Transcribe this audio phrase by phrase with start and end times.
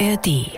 [0.00, 0.50] ARD.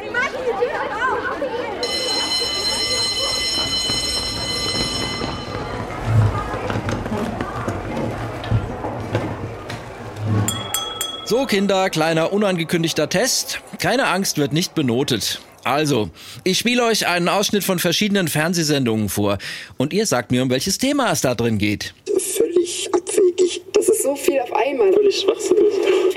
[11.24, 13.60] So, Kinder, kleiner unangekündigter Test.
[13.78, 15.40] Keine Angst, wird nicht benotet.
[15.64, 16.08] Also,
[16.44, 19.38] ich spiele euch einen Ausschnitt von verschiedenen Fernsehsendungen vor
[19.76, 21.92] und ihr sagt mir, um welches Thema es da drin geht.
[22.06, 23.62] Völlig abwegig.
[23.72, 24.92] Das ist so viel auf einmal.
[24.92, 25.74] Völlig schwachsinnig.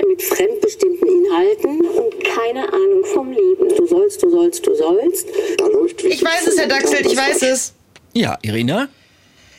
[0.08, 0.99] Mit fremdbestimmten
[1.30, 3.68] Inhalten und keine Ahnung vom Leben.
[3.76, 5.26] Du sollst, du sollst, du sollst.
[5.58, 7.72] Da läuft Ich weiß es, Herr Daxel, ich weiß es.
[8.12, 8.88] Ja, Irina?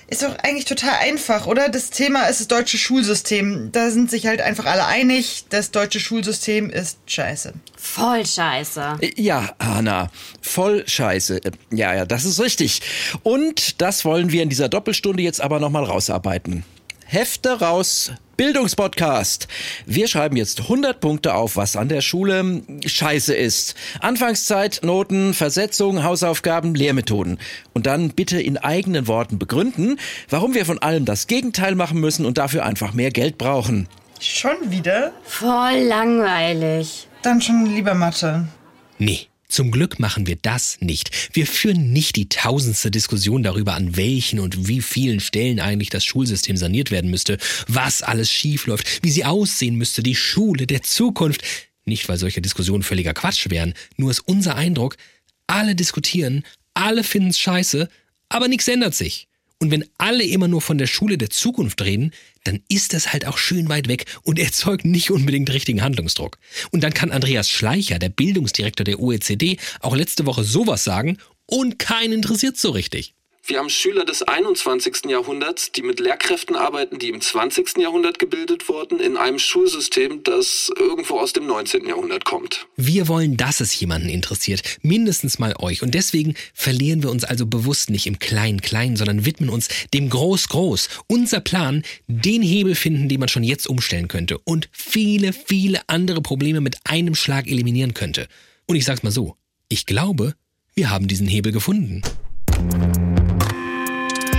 [0.08, 1.70] Ist doch eigentlich total einfach, oder?
[1.70, 3.70] Das Thema ist das deutsche Schulsystem.
[3.72, 7.54] Da sind sich halt einfach alle einig, das deutsche Schulsystem ist scheiße.
[7.78, 8.98] Voll scheiße.
[9.00, 10.10] Äh, Ja, Hanna,
[10.42, 11.38] voll scheiße.
[11.46, 12.82] Äh, Ja, ja, das ist richtig.
[13.24, 16.66] Und das wollen wir in dieser Doppelstunde jetzt aber nochmal rausarbeiten.
[17.06, 19.48] Hefte raus, Bildungspodcast.
[19.86, 23.76] Wir schreiben jetzt 100 Punkte auf, was an der Schule scheiße ist.
[24.00, 27.38] Anfangszeit, Noten, Versetzung, Hausaufgaben, Lehrmethoden.
[27.74, 32.26] Und dann bitte in eigenen Worten begründen, warum wir von allem das Gegenteil machen müssen
[32.26, 33.88] und dafür einfach mehr Geld brauchen.
[34.20, 35.12] Schon wieder?
[35.22, 37.08] Voll langweilig.
[37.22, 38.48] Dann schon lieber Mathe.
[38.98, 41.36] Nee, zum Glück machen wir das nicht.
[41.36, 46.06] Wir führen nicht die tausendste Diskussion darüber, an welchen und wie vielen Stellen eigentlich das
[46.06, 51.44] Schulsystem saniert werden müsste, was alles schiefläuft, wie sie aussehen müsste, die Schule der Zukunft.
[51.86, 54.98] Nicht, weil solche Diskussionen völliger Quatsch wären, nur ist unser Eindruck,
[55.48, 57.90] alle diskutieren, alle finden's scheiße,
[58.30, 59.28] aber nichts ändert sich.
[59.60, 62.12] Und wenn alle immer nur von der Schule der Zukunft reden,
[62.44, 66.38] dann ist das halt auch schön weit weg und erzeugt nicht unbedingt richtigen Handlungsdruck.
[66.72, 71.80] Und dann kann Andreas Schleicher, der Bildungsdirektor der OECD, auch letzte Woche sowas sagen und
[71.80, 73.14] keinen interessiert so richtig.
[73.44, 75.06] Wir haben Schüler des 21.
[75.10, 77.78] Jahrhunderts, die mit Lehrkräften arbeiten, die im 20.
[77.78, 81.88] Jahrhundert gebildet wurden, in einem Schulsystem, das irgendwo aus dem 19.
[81.88, 82.68] Jahrhundert kommt.
[82.78, 85.82] Wir wollen, dass es jemanden interessiert, mindestens mal euch.
[85.82, 90.90] Und deswegen verlieren wir uns also bewusst nicht im Klein-Klein, sondern widmen uns dem Groß-Groß.
[91.08, 96.22] Unser Plan, den Hebel finden, den man schon jetzt umstellen könnte und viele, viele andere
[96.22, 98.28] Probleme mit einem Schlag eliminieren könnte.
[98.68, 99.36] Und ich sag's mal so,
[99.68, 100.36] ich glaube,
[100.76, 102.04] wir haben diesen Hebel gefunden.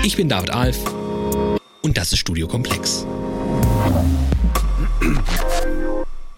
[0.04, 0.78] Ich bin David Alf
[1.82, 3.06] und das ist Studio Komplex.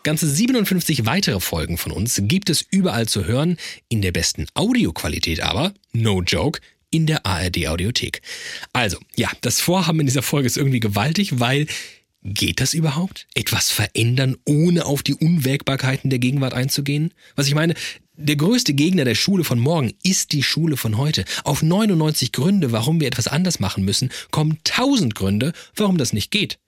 [0.03, 3.57] Ganze 57 weitere Folgen von uns gibt es überall zu hören,
[3.89, 6.61] in der besten Audioqualität aber, no joke,
[6.91, 8.21] in der ARD Audiothek.
[8.75, 11.67] Also, ja, das Vorhaben in dieser Folge ist irgendwie gewaltig, weil
[12.23, 13.27] geht das überhaupt?
[13.35, 17.15] Etwas verändern, ohne auf die Unwägbarkeiten der Gegenwart einzugehen?
[17.35, 17.75] Was ich meine,
[18.17, 21.25] der größte Gegner der Schule von morgen ist die Schule von heute.
[21.43, 26.31] Auf 99 Gründe, warum wir etwas anders machen müssen, kommen 1000 Gründe, warum das nicht
[26.31, 26.59] geht.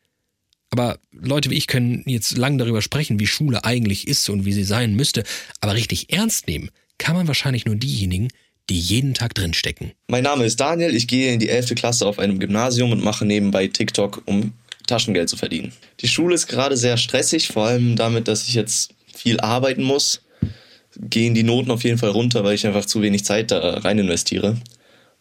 [0.71, 4.53] Aber Leute wie ich können jetzt lang darüber sprechen, wie Schule eigentlich ist und wie
[4.53, 5.23] sie sein müsste.
[5.61, 8.29] Aber richtig ernst nehmen kann man wahrscheinlich nur diejenigen,
[8.69, 9.93] die jeden Tag drinstecken.
[10.09, 11.77] Mein Name ist Daniel, ich gehe in die 11.
[11.77, 14.53] Klasse auf einem Gymnasium und mache nebenbei TikTok, um
[14.89, 15.73] Taschengeld zu verdienen.
[16.01, 20.23] Die Schule ist gerade sehr stressig, vor allem damit, dass ich jetzt viel arbeiten muss.
[21.01, 23.99] Gehen die Noten auf jeden Fall runter, weil ich einfach zu wenig Zeit da rein
[23.99, 24.57] investiere.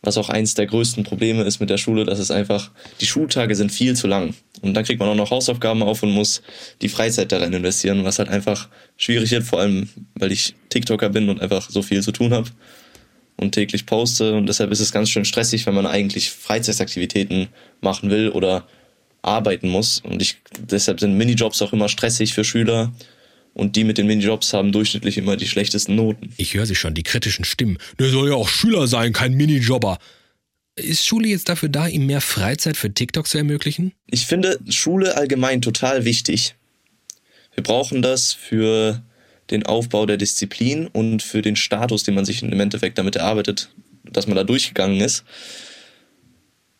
[0.01, 2.69] Was auch eins der größten Probleme ist mit der Schule, dass es einfach,
[3.01, 4.35] die Schultage sind viel zu lang.
[4.61, 6.43] Und dann kriegt man auch noch Hausaufgaben auf und muss
[6.81, 11.29] die Freizeit darin investieren, was halt einfach schwierig wird, vor allem weil ich TikToker bin
[11.29, 12.49] und einfach so viel zu tun habe
[13.37, 14.35] und täglich poste.
[14.35, 17.47] Und deshalb ist es ganz schön stressig, wenn man eigentlich Freizeitaktivitäten
[17.81, 18.67] machen will oder
[19.21, 19.99] arbeiten muss.
[19.99, 22.93] Und ich, deshalb sind Minijobs auch immer stressig für Schüler.
[23.55, 26.33] Und die mit den Minijobs haben durchschnittlich immer die schlechtesten Noten.
[26.35, 27.77] Ich höre sie schon, die kritischen Stimmen.
[27.97, 29.97] Der soll ja auch Schüler sein, kein Minijobber.
[30.75, 33.93] Ist Schule jetzt dafür da, ihm mehr Freizeit für TikTok zu ermöglichen?
[34.07, 36.55] Ich finde Schule allgemein total wichtig.
[37.53, 39.01] Wir brauchen das für
[39.49, 43.69] den Aufbau der Disziplin und für den Status, den man sich im Endeffekt damit erarbeitet,
[44.03, 45.23] dass man da durchgegangen ist.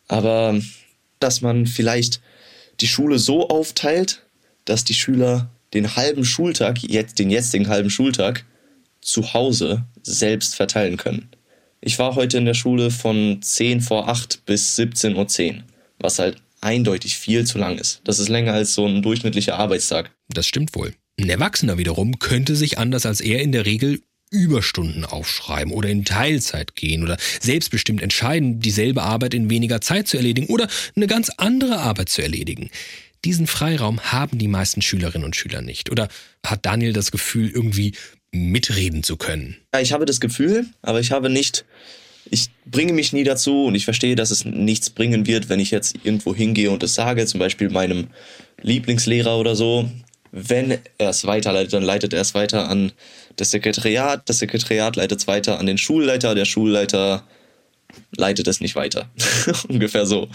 [0.10, 0.60] Aber
[1.22, 2.20] dass man vielleicht
[2.82, 4.24] die Schule so aufteilt,
[4.66, 8.46] dass die Schüler den halben Schultag, jetzt den jetzigen halben Schultag,
[9.02, 11.30] zu Hause selbst verteilen können.
[11.82, 15.64] Ich war heute in der Schule von 10 vor 8 bis 17.10 Uhr,
[16.00, 18.02] was halt eindeutig viel zu lang ist.
[18.06, 20.12] Das ist länger als so ein durchschnittlicher Arbeitstag.
[20.30, 20.94] Das stimmt wohl.
[21.20, 24.02] Ein Erwachsener wiederum könnte sich anders als er in der Regel
[24.32, 30.18] Überstunden aufschreiben oder in Teilzeit gehen oder selbstbestimmt entscheiden, dieselbe Arbeit in weniger Zeit zu
[30.18, 32.70] erledigen oder eine ganz andere Arbeit zu erledigen.
[33.26, 35.92] Diesen Freiraum haben die meisten Schülerinnen und Schüler nicht.
[35.92, 36.10] Oder
[36.46, 37.94] hat Daniel das Gefühl, irgendwie
[38.32, 39.58] mitreden zu können?
[39.74, 41.66] Ja, ich habe das Gefühl, aber ich habe nicht,
[42.30, 45.72] ich bringe mich nie dazu und ich verstehe, dass es nichts bringen wird, wenn ich
[45.72, 48.10] jetzt irgendwo hingehe und es sage, zum Beispiel meinem
[48.62, 49.90] Lieblingslehrer oder so.
[50.32, 52.92] Wenn er es weiterleitet, dann leitet er es weiter an
[53.38, 57.24] das Sekretariat, das Sekretariat leitet es weiter an den Schulleiter, der Schulleiter
[58.16, 59.10] leitet es nicht weiter.
[59.68, 60.30] Ungefähr so.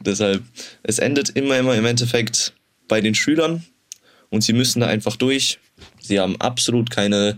[0.00, 0.42] Deshalb,
[0.82, 2.52] es endet immer, immer im Endeffekt
[2.88, 3.64] bei den Schülern
[4.30, 5.58] und sie müssen da einfach durch.
[6.00, 7.36] Sie haben absolut keine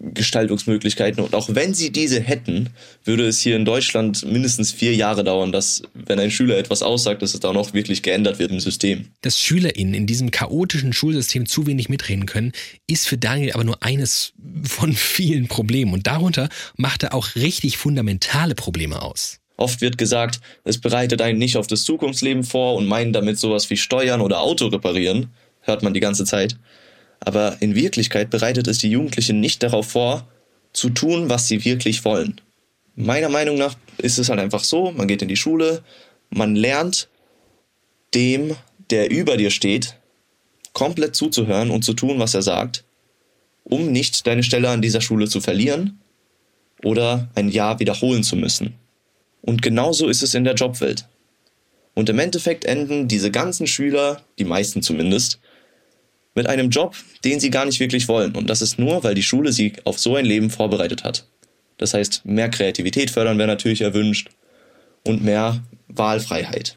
[0.00, 1.22] Gestaltungsmöglichkeiten.
[1.22, 2.70] Und auch wenn sie diese hätten,
[3.04, 7.22] würde es hier in Deutschland mindestens vier Jahre dauern, dass, wenn ein Schüler etwas aussagt,
[7.22, 9.06] dass es dann auch wirklich geändert wird im System.
[9.22, 12.52] Dass SchülerInnen in diesem chaotischen Schulsystem zu wenig mitreden können,
[12.86, 14.32] ist für Daniel aber nur eines
[14.64, 15.92] von vielen Problemen.
[15.92, 19.40] Und darunter macht er auch richtig fundamentale Probleme aus.
[19.56, 23.70] Oft wird gesagt, es bereitet einen nicht auf das Zukunftsleben vor und meinen damit sowas
[23.70, 25.30] wie Steuern oder Auto reparieren.
[25.62, 26.58] Hört man die ganze Zeit
[27.20, 30.26] aber in Wirklichkeit bereitet es die Jugendlichen nicht darauf vor,
[30.72, 32.40] zu tun, was sie wirklich wollen.
[32.94, 35.82] Meiner Meinung nach ist es halt einfach so, man geht in die Schule,
[36.30, 37.08] man lernt
[38.14, 38.56] dem,
[38.90, 39.96] der über dir steht,
[40.72, 42.84] komplett zuzuhören und zu tun, was er sagt,
[43.64, 45.98] um nicht deine Stelle an dieser Schule zu verlieren
[46.84, 48.74] oder ein Jahr wiederholen zu müssen.
[49.42, 51.06] Und genauso ist es in der Jobwelt.
[51.94, 55.40] Und im Endeffekt enden diese ganzen Schüler, die meisten zumindest,
[56.36, 56.94] mit einem Job,
[57.24, 58.36] den sie gar nicht wirklich wollen.
[58.36, 61.26] Und das ist nur, weil die Schule sie auf so ein Leben vorbereitet hat.
[61.78, 64.28] Das heißt, mehr Kreativität fördern wäre natürlich erwünscht
[65.04, 66.76] und mehr Wahlfreiheit.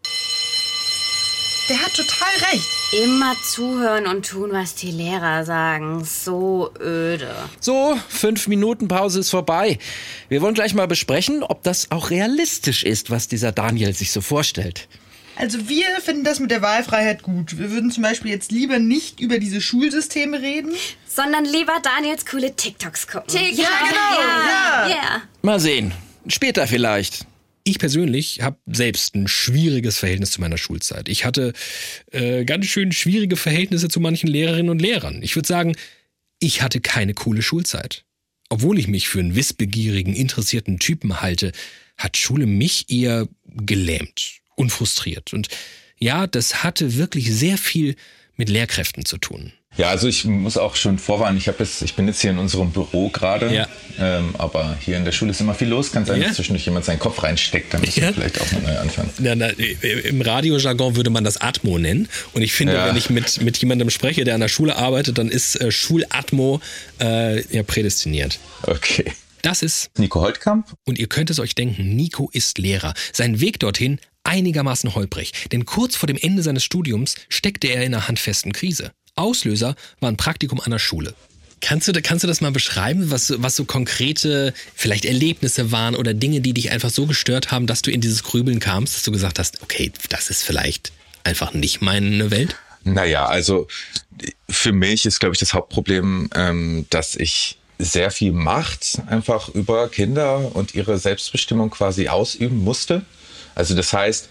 [1.70, 2.66] Der hat total recht.
[3.04, 6.04] Immer zuhören und tun, was die Lehrer sagen.
[6.04, 7.30] So öde.
[7.60, 9.78] So, fünf Minuten Pause ist vorbei.
[10.30, 14.22] Wir wollen gleich mal besprechen, ob das auch realistisch ist, was dieser Daniel sich so
[14.22, 14.88] vorstellt.
[15.40, 17.58] Also wir finden das mit der Wahlfreiheit gut.
[17.58, 20.74] Wir würden zum Beispiel jetzt lieber nicht über diese Schulsysteme reden.
[21.08, 23.30] Sondern lieber Daniels coole TikToks gucken.
[23.30, 24.20] TikTok, ja, genau.
[24.22, 24.90] Ja.
[24.90, 25.22] ja.
[25.42, 25.94] Mal sehen.
[26.28, 27.26] Später vielleicht.
[27.64, 31.08] Ich persönlich habe selbst ein schwieriges Verhältnis zu meiner Schulzeit.
[31.08, 31.54] Ich hatte
[32.12, 35.22] äh, ganz schön schwierige Verhältnisse zu manchen Lehrerinnen und Lehrern.
[35.24, 35.78] Ich würde sagen,
[36.40, 38.04] ich hatte keine coole Schulzeit.
[38.50, 41.54] Obwohl ich mich für einen wissbegierigen, interessierten Typen halte,
[41.96, 45.34] hat Schule mich eher gelähmt unfrustriert.
[45.34, 45.48] Und
[45.98, 47.96] ja, das hatte wirklich sehr viel
[48.36, 49.54] mit Lehrkräften zu tun.
[49.78, 52.72] Ja, also ich muss auch schon vorwarnen, ich, jetzt, ich bin jetzt hier in unserem
[52.72, 53.68] Büro gerade, ja.
[54.00, 55.92] ähm, aber hier in der Schule ist immer viel los.
[55.92, 56.28] Kann sein, ja.
[56.28, 58.08] dass zwischendurch jemand seinen Kopf reinsteckt, dann müssen ja.
[58.08, 59.10] wir vielleicht auch mal neu anfangen.
[59.20, 62.10] Na, na, Im Radiojargon würde man das Atmo nennen.
[62.34, 65.30] Und ich finde, wenn ich mit, mit jemandem spreche, der an der Schule arbeitet, dann
[65.30, 66.62] ist äh, Schulatmo
[67.00, 68.40] äh, ja prädestiniert.
[68.64, 69.06] Okay.
[69.44, 70.68] Das ist Nico Holtkamp.
[70.86, 72.94] Und ihr könnt es euch denken, Nico ist Lehrer.
[73.14, 77.94] Sein Weg dorthin einigermaßen holprig, denn kurz vor dem Ende seines Studiums steckte er in
[77.94, 78.92] einer handfesten Krise.
[79.16, 81.14] Auslöser war ein Praktikum an der Schule.
[81.62, 86.14] Kannst du, kannst du das mal beschreiben, was, was so konkrete vielleicht Erlebnisse waren oder
[86.14, 89.12] Dinge, die dich einfach so gestört haben, dass du in dieses Grübeln kamst, dass du
[89.12, 90.94] gesagt hast, okay, das ist vielleicht
[91.24, 92.56] einfach nicht meine Welt?
[92.86, 93.68] Naja, also
[94.50, 99.90] für mich ist, glaube ich, das Hauptproblem, ähm, dass ich sehr viel Macht einfach über
[99.90, 103.04] Kinder und ihre Selbstbestimmung quasi ausüben musste.
[103.60, 104.30] Also das heißt,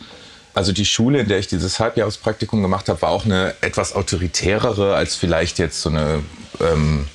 [0.55, 4.95] also die Schule, in der ich dieses Halbjahrespraktikum gemacht habe, war auch eine etwas autoritärere
[4.95, 6.23] als vielleicht jetzt so eine,
[6.61, 7.07] ähm,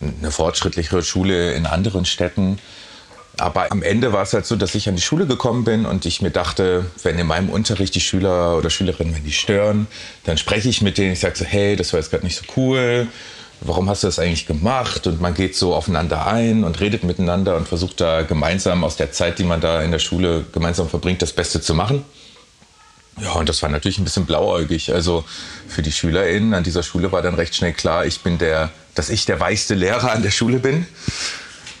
[0.00, 2.58] eine fortschrittlichere Schule in anderen Städten.
[3.38, 6.04] Aber am Ende war es halt so, dass ich an die Schule gekommen bin und
[6.04, 9.86] ich mir dachte, wenn in meinem Unterricht die Schüler oder Schülerinnen, wenn die stören,
[10.24, 11.14] dann spreche ich mit denen.
[11.14, 13.08] Ich sage so, hey, das war jetzt gerade nicht so cool
[13.64, 15.06] warum hast du das eigentlich gemacht?
[15.06, 19.12] Und man geht so aufeinander ein und redet miteinander und versucht da gemeinsam aus der
[19.12, 22.04] Zeit, die man da in der Schule gemeinsam verbringt, das Beste zu machen.
[23.20, 24.92] Ja, und das war natürlich ein bisschen blauäugig.
[24.92, 25.24] Also
[25.68, 29.10] für die SchülerInnen an dieser Schule war dann recht schnell klar, ich bin der, dass
[29.10, 30.86] ich der weichste Lehrer an der Schule bin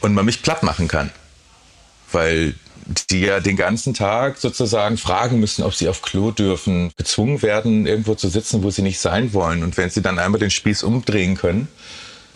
[0.00, 1.10] und man mich platt machen kann.
[2.10, 2.54] Weil
[3.10, 7.86] die ja den ganzen Tag sozusagen fragen müssen, ob sie auf Klo dürfen, gezwungen werden,
[7.86, 9.62] irgendwo zu sitzen, wo sie nicht sein wollen.
[9.62, 11.68] Und wenn sie dann einmal den Spieß umdrehen können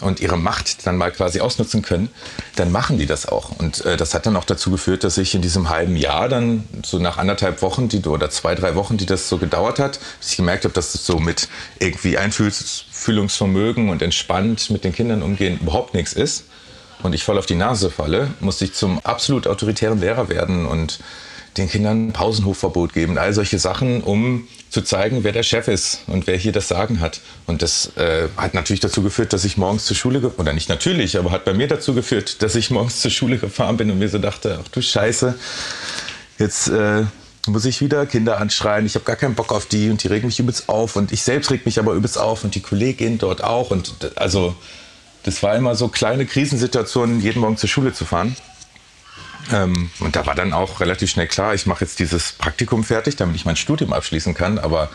[0.00, 2.10] und ihre Macht dann mal quasi ausnutzen können,
[2.54, 3.50] dann machen die das auch.
[3.58, 6.64] Und äh, das hat dann auch dazu geführt, dass ich in diesem halben Jahr dann
[6.84, 10.30] so nach anderthalb Wochen, die oder zwei, drei Wochen, die das so gedauert hat, dass
[10.30, 11.48] ich gemerkt habe, dass das so mit
[11.78, 16.44] irgendwie Einfühlungsvermögen und entspannt mit den Kindern umgehen überhaupt nichts ist
[17.06, 20.98] und ich voll auf die Nase falle, musste ich zum absolut autoritären Lehrer werden und
[21.56, 23.16] den Kindern Pausenhofverbot geben.
[23.16, 27.00] All solche Sachen, um zu zeigen, wer der Chef ist und wer hier das Sagen
[27.00, 27.20] hat.
[27.46, 31.16] Und das äh, hat natürlich dazu geführt, dass ich morgens zur Schule, oder nicht natürlich,
[31.16, 34.08] aber hat bei mir dazu geführt, dass ich morgens zur Schule gefahren bin und mir
[34.08, 35.34] so dachte, ach du Scheiße,
[36.38, 37.04] jetzt äh,
[37.46, 40.26] muss ich wieder Kinder anschreien, ich habe gar keinen Bock auf die und die regen
[40.26, 43.42] mich übelst auf und ich selbst reg mich aber übelst auf und die Kollegin dort
[43.44, 44.54] auch und also
[45.26, 48.34] das war immer so kleine Krisensituationen, jeden Morgen zur Schule zu fahren.
[49.52, 53.16] Ähm, und da war dann auch relativ schnell klar, ich mache jetzt dieses Praktikum fertig,
[53.16, 54.58] damit ich mein Studium abschließen kann.
[54.58, 54.90] Aber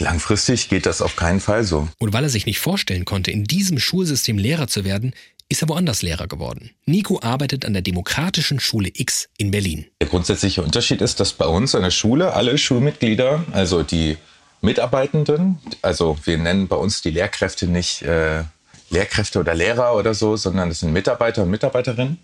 [0.00, 1.86] Langfristig geht das auf keinen Fall so.
[1.98, 5.12] Und weil er sich nicht vorstellen konnte, in diesem Schulsystem Lehrer zu werden,
[5.50, 6.70] ist er woanders Lehrer geworden.
[6.86, 9.84] Nico arbeitet an der Demokratischen Schule X in Berlin.
[10.00, 14.16] Der grundsätzliche Unterschied ist, dass bei uns an der Schule alle Schulmitglieder, also die
[14.62, 18.44] Mitarbeitenden, also wir nennen bei uns die Lehrkräfte nicht äh,
[18.90, 22.18] Lehrkräfte oder Lehrer oder so, sondern das sind Mitarbeiter und Mitarbeiterinnen.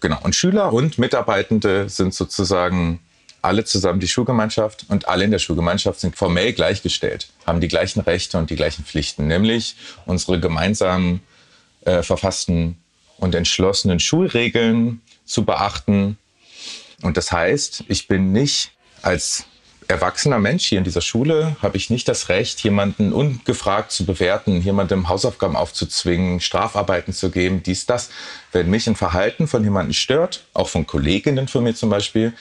[0.00, 0.18] Genau.
[0.22, 3.00] Und Schüler und Mitarbeitende sind sozusagen
[3.40, 8.00] alle zusammen die Schulgemeinschaft und alle in der Schulgemeinschaft sind formell gleichgestellt, haben die gleichen
[8.00, 9.74] Rechte und die gleichen Pflichten, nämlich
[10.06, 11.20] unsere gemeinsamen
[11.84, 12.76] äh, verfassten
[13.18, 16.18] und entschlossenen Schulregeln zu beachten.
[17.02, 19.44] Und das heißt, ich bin nicht als
[19.88, 24.60] erwachsener Mensch hier in dieser Schule, habe ich nicht das Recht, jemanden ungefragt zu bewerten,
[24.60, 28.10] jemandem Hausaufgaben aufzuzwingen, Strafarbeiten zu geben, dies, das.
[28.52, 32.32] Wenn mich ein Verhalten von jemandem stört, auch von Kolleginnen von mir zum Beispiel,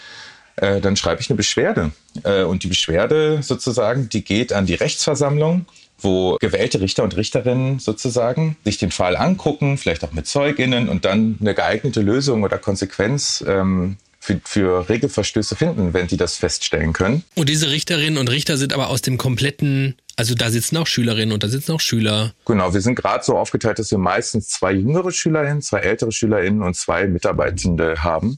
[0.58, 1.92] äh, dann schreibe ich eine Beschwerde.
[2.24, 5.66] Äh, und die Beschwerde sozusagen, die geht an die Rechtsversammlung
[6.04, 11.06] wo gewählte Richter und Richterinnen sozusagen sich den Fall angucken, vielleicht auch mit Zeuginnen und
[11.06, 16.94] dann eine geeignete Lösung oder Konsequenz ähm, für, für Regelverstöße finden, wenn sie das feststellen
[16.94, 17.24] können.
[17.36, 21.34] Und diese Richterinnen und Richter sind aber aus dem kompletten, also da sitzen auch Schülerinnen
[21.34, 22.34] und da sitzen auch Schüler.
[22.46, 26.62] Genau, wir sind gerade so aufgeteilt, dass wir meistens zwei jüngere Schülerinnen, zwei ältere Schülerinnen
[26.62, 28.38] und zwei Mitarbeitende haben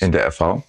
[0.00, 0.64] in der FV.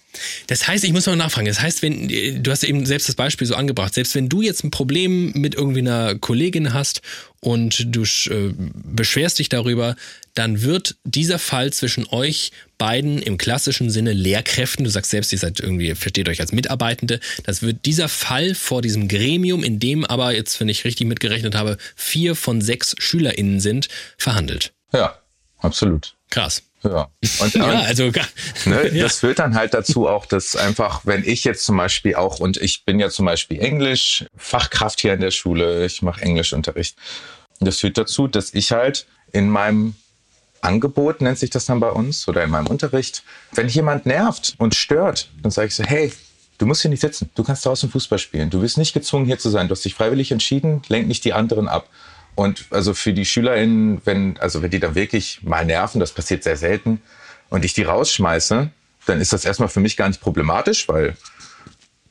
[0.46, 1.46] Das heißt, ich muss mal nachfragen.
[1.46, 4.64] Das heißt, wenn du hast eben selbst das Beispiel so angebracht, selbst wenn du jetzt
[4.64, 7.00] ein Problem mit irgendwie einer Kollegin hast
[7.40, 9.96] und du äh, beschwerst dich darüber,
[10.34, 15.38] dann wird dieser Fall zwischen euch beiden im klassischen Sinne Lehrkräften, du sagst selbst, ihr
[15.38, 20.04] seid irgendwie, versteht euch als Mitarbeitende, das wird dieser Fall vor diesem Gremium, in dem
[20.04, 24.72] aber jetzt, wenn ich richtig mitgerechnet habe, vier von sechs SchülerInnen sind, verhandelt.
[24.92, 25.18] Ja,
[25.58, 26.16] absolut.
[26.30, 26.62] Krass.
[26.84, 27.08] Ja,
[27.40, 29.04] und, ja, also ne, ja.
[29.04, 32.58] das führt dann halt dazu auch, dass einfach, wenn ich jetzt zum Beispiel auch, und
[32.58, 36.96] ich bin ja zum Beispiel Englisch, Fachkraft hier in der Schule, ich mache Englischunterricht.
[37.60, 39.94] Das führt dazu, dass ich halt in meinem
[40.60, 43.22] Angebot, nennt sich das dann bei uns, oder in meinem Unterricht,
[43.52, 46.12] wenn jemand nervt und stört, dann sage ich so, hey,
[46.58, 49.38] du musst hier nicht sitzen, du kannst draußen Fußball spielen, du bist nicht gezwungen hier
[49.38, 51.88] zu sein, du hast dich freiwillig entschieden, lenk nicht die anderen ab.
[52.34, 56.42] Und also für die SchülerInnen, wenn, also wenn die dann wirklich mal nerven, das passiert
[56.42, 57.00] sehr selten,
[57.50, 58.70] und ich die rausschmeiße,
[59.06, 61.16] dann ist das erstmal für mich gar nicht problematisch, weil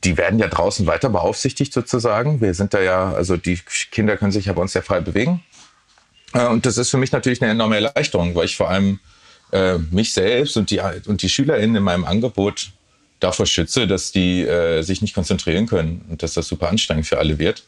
[0.04, 2.40] die werden ja draußen weiter beaufsichtigt sozusagen.
[2.40, 3.58] Wir sind da ja, also die
[3.90, 5.42] Kinder können sich ja bei uns sehr frei bewegen.
[6.32, 9.00] Äh, und das ist für mich natürlich eine enorme Erleichterung, weil ich vor allem
[9.52, 12.70] äh, mich selbst und die, und die SchülerInnen in meinem Angebot
[13.20, 17.18] davor schütze, dass die äh, sich nicht konzentrieren können und dass das super anstrengend für
[17.18, 17.64] alle wird.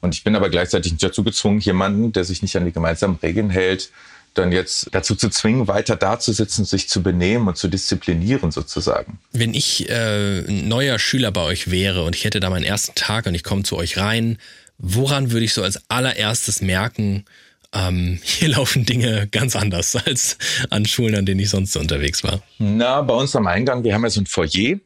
[0.00, 3.18] Und ich bin aber gleichzeitig nicht dazu gezwungen, jemanden, der sich nicht an die gemeinsamen
[3.22, 3.90] Regeln hält,
[4.34, 9.18] dann jetzt dazu zu zwingen, weiter dazusitzen, sich zu benehmen und zu disziplinieren sozusagen.
[9.32, 12.94] Wenn ich äh, ein neuer Schüler bei euch wäre und ich hätte da meinen ersten
[12.94, 14.38] Tag und ich komme zu euch rein,
[14.78, 17.24] woran würde ich so als allererstes merken,
[17.72, 20.38] ähm, hier laufen Dinge ganz anders als
[20.70, 22.42] an Schulen, an denen ich sonst so unterwegs war?
[22.58, 24.78] Na, bei uns am Eingang, wir haben ja so ein Foyer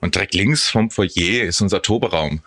[0.00, 2.40] und direkt links vom Foyer ist unser Toberaum.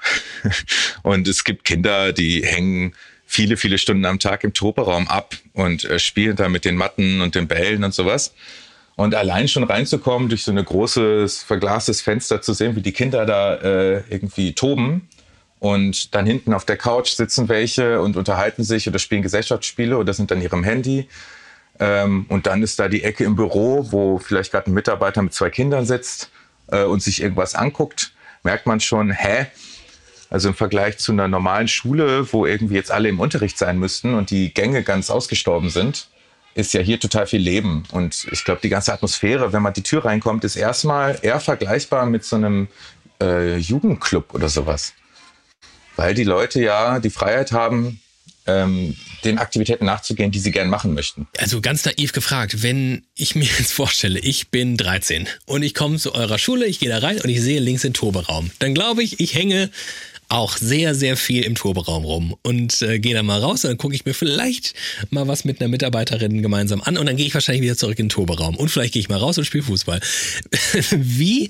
[1.03, 2.93] und es gibt Kinder, die hängen
[3.25, 7.21] viele, viele Stunden am Tag im Toberaum ab und äh, spielen da mit den Matten
[7.21, 8.33] und den Bällen und sowas.
[8.95, 13.25] Und allein schon reinzukommen, durch so ein großes, verglastes Fenster zu sehen, wie die Kinder
[13.25, 15.09] da äh, irgendwie toben.
[15.59, 20.13] Und dann hinten auf der Couch sitzen welche und unterhalten sich oder spielen Gesellschaftsspiele oder
[20.13, 21.09] sind an ihrem Handy.
[21.79, 25.33] Ähm, und dann ist da die Ecke im Büro, wo vielleicht gerade ein Mitarbeiter mit
[25.33, 26.29] zwei Kindern sitzt
[26.67, 28.11] äh, und sich irgendwas anguckt,
[28.43, 29.47] merkt man schon, hä?
[30.29, 34.15] Also im Vergleich zu einer normalen Schule, wo irgendwie jetzt alle im Unterricht sein müssten
[34.15, 36.07] und die Gänge ganz ausgestorben sind,
[36.55, 37.83] ist ja hier total viel Leben.
[37.91, 42.05] Und ich glaube, die ganze Atmosphäre, wenn man die Tür reinkommt, ist erstmal eher vergleichbar
[42.05, 42.67] mit so einem
[43.21, 44.93] äh, Jugendclub oder sowas.
[45.95, 47.99] Weil die Leute ja die Freiheit haben,
[48.47, 51.27] ähm, den Aktivitäten nachzugehen, die sie gern machen möchten.
[51.37, 55.97] Also ganz naiv gefragt, wenn ich mir jetzt vorstelle, ich bin 13 und ich komme
[55.97, 59.03] zu eurer Schule, ich gehe da rein und ich sehe links den Turberaum, dann glaube
[59.03, 59.69] ich, ich hänge
[60.29, 63.77] auch sehr, sehr viel im Turberaum rum und äh, gehe da mal raus und dann
[63.77, 64.73] gucke ich mir vielleicht
[65.09, 68.05] mal was mit einer Mitarbeiterin gemeinsam an und dann gehe ich wahrscheinlich wieder zurück in
[68.05, 69.99] den Turberaum und vielleicht gehe ich mal raus und spiele Fußball.
[70.91, 71.49] Wie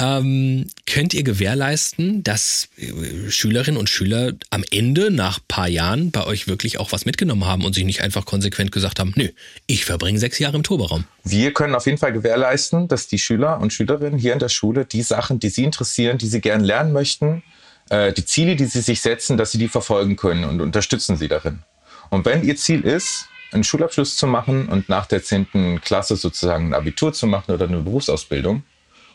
[0.00, 6.10] ähm, könnt ihr gewährleisten, dass äh, Schülerinnen und Schüler am Ende nach ein paar Jahren
[6.10, 9.28] bei euch wirklich auch was mitgenommen haben und sich nicht einfach konsequent gesagt haben, nö,
[9.66, 11.04] ich verbringe sechs Jahre im Turberaum?
[11.24, 14.86] Wir können auf jeden Fall gewährleisten, dass die Schüler und Schülerinnen hier in der Schule
[14.86, 17.42] die Sachen, die sie interessieren, die sie gern lernen möchten,
[17.90, 21.28] äh, die Ziele, die sie sich setzen, dass sie die verfolgen können und unterstützen sie
[21.28, 21.62] darin.
[22.08, 25.80] Und wenn ihr Ziel ist, einen Schulabschluss zu machen und nach der 10.
[25.84, 28.62] Klasse sozusagen ein Abitur zu machen oder eine Berufsausbildung,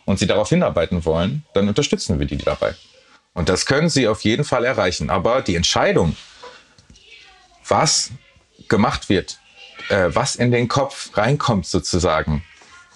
[0.05, 2.75] und sie darauf hinarbeiten wollen, dann unterstützen wir die dabei.
[3.33, 5.09] Und das können sie auf jeden Fall erreichen.
[5.09, 6.15] Aber die Entscheidung,
[7.67, 8.11] was
[8.69, 9.39] gemacht wird,
[9.89, 12.43] äh, was in den Kopf reinkommt sozusagen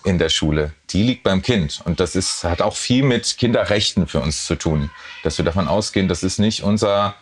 [0.03, 1.81] in der Schule, die liegt beim Kind.
[1.85, 4.89] Und das ist, hat auch viel mit Kinderrechten für uns zu tun.
[5.23, 7.15] Dass wir davon ausgehen, das ist nicht unser,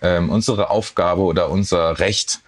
[0.00, 2.40] ähm, unsere Aufgabe oder unser Recht,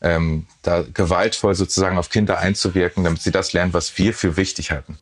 [0.00, 4.70] ähm, da gewaltvoll sozusagen auf Kinder einzuwirken, damit sie das lernen, was wir für wichtig
[4.70, 4.98] halten.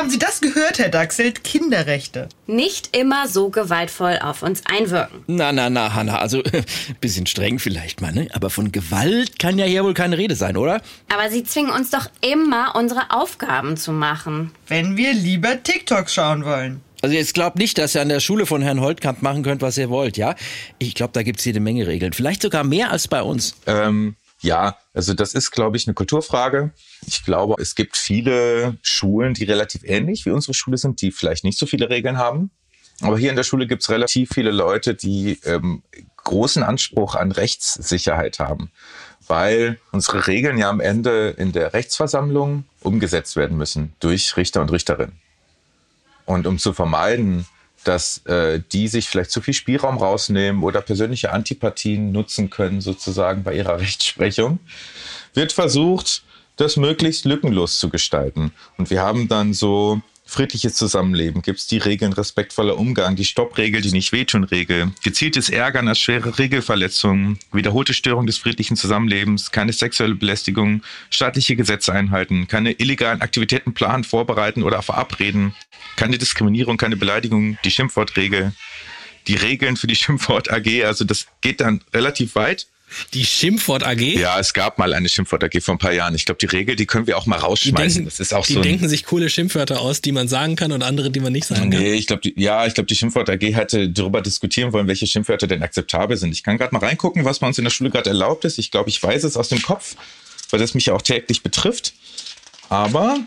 [0.00, 1.44] Haben Sie das gehört, Herr Dachselt?
[1.44, 2.30] Kinderrechte.
[2.46, 5.24] Nicht immer so gewaltvoll auf uns einwirken.
[5.26, 6.42] Na, na, na, Hanna, also
[7.02, 8.26] bisschen streng vielleicht mal, ne?
[8.32, 10.80] Aber von Gewalt kann ja hier wohl keine Rede sein, oder?
[11.12, 14.52] Aber sie zwingen uns doch immer, unsere Aufgaben zu machen.
[14.68, 16.80] Wenn wir lieber TikToks schauen wollen.
[17.02, 19.76] Also jetzt glaubt nicht, dass ihr an der Schule von Herrn Holtkamp machen könnt, was
[19.76, 20.34] ihr wollt, ja?
[20.78, 22.14] Ich glaube, da gibt's jede Menge Regeln.
[22.14, 23.54] Vielleicht sogar mehr als bei uns.
[23.66, 26.72] Ähm, ja, also das ist, glaube ich, eine Kulturfrage.
[27.06, 31.44] Ich glaube, es gibt viele Schulen, die relativ ähnlich wie unsere Schule sind, die vielleicht
[31.44, 32.50] nicht so viele Regeln haben.
[33.02, 35.82] Aber hier in der Schule gibt es relativ viele Leute, die ähm,
[36.24, 38.70] großen Anspruch an Rechtssicherheit haben,
[39.26, 44.72] weil unsere Regeln ja am Ende in der Rechtsversammlung umgesetzt werden müssen durch Richter und
[44.72, 45.18] Richterinnen.
[46.26, 47.46] Und um zu vermeiden,
[47.84, 53.42] dass äh, die sich vielleicht zu viel Spielraum rausnehmen oder persönliche Antipathien nutzen können, sozusagen
[53.42, 54.58] bei ihrer Rechtsprechung,
[55.34, 56.22] wird versucht,
[56.56, 58.52] das möglichst lückenlos zu gestalten.
[58.76, 63.80] Und wir haben dann so friedliches Zusammenleben, gibt es die Regeln respektvoller Umgang, die Stoppregel,
[63.80, 69.72] die nicht wehtun Regel, gezieltes Ärgern als schwere Regelverletzungen, wiederholte Störung des friedlichen Zusammenlebens, keine
[69.72, 75.54] sexuelle Belästigung, staatliche Gesetze einhalten, keine illegalen Aktivitäten planen, vorbereiten oder verabreden,
[75.96, 78.52] keine Diskriminierung, keine Beleidigung, die Schimpfwortregel,
[79.26, 82.66] die Regeln für die Schimpfwort AG, also das geht dann relativ weit.
[83.14, 84.00] Die Schimpfwort AG?
[84.00, 86.14] Ja, es gab mal eine Schimpfwort AG vor ein paar Jahren.
[86.14, 88.04] Ich glaube, die Regel, die können wir auch mal rausschmeißen.
[88.04, 90.72] denken, das ist auch die so denken sich coole Schimpfwörter aus, die man sagen kann
[90.72, 91.80] und andere, die man nicht sagen kann.
[91.80, 95.46] Nee, ich glaube, ja, ich glaube, die Schimpfwort AG hätte darüber diskutieren wollen, welche Schimpfwörter
[95.46, 96.32] denn akzeptabel sind.
[96.32, 98.58] Ich kann gerade mal reingucken, was bei uns in der Schule gerade erlaubt ist.
[98.58, 99.96] Ich glaube, ich weiß es aus dem Kopf,
[100.50, 101.92] weil das mich ja auch täglich betrifft.
[102.68, 103.18] Aber,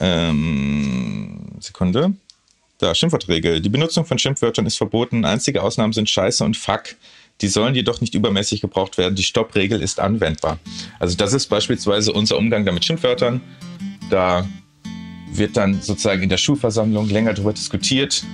[0.00, 2.14] ähm, Sekunde.
[2.78, 3.60] Da, Schimpfwortregel.
[3.60, 5.24] Die Benutzung von Schimpfwörtern ist verboten.
[5.24, 6.96] Einzige Ausnahmen sind Scheiße und Fuck.
[7.42, 9.16] Die sollen jedoch nicht übermäßig gebraucht werden.
[9.16, 10.58] Die Stoppregel ist anwendbar.
[11.00, 13.40] Also das ist beispielsweise unser Umgang da mit Schimpfwörtern.
[14.10, 14.46] Da
[15.32, 18.24] wird dann sozusagen in der Schulversammlung länger darüber diskutiert.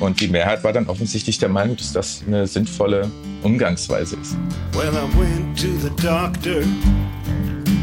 [0.00, 3.10] Und die Mehrheit war dann offensichtlich der Meinung, dass das eine sinnvolle
[3.42, 4.36] Umgangsweise ist.
[4.72, 6.62] Well, I went to the doctor.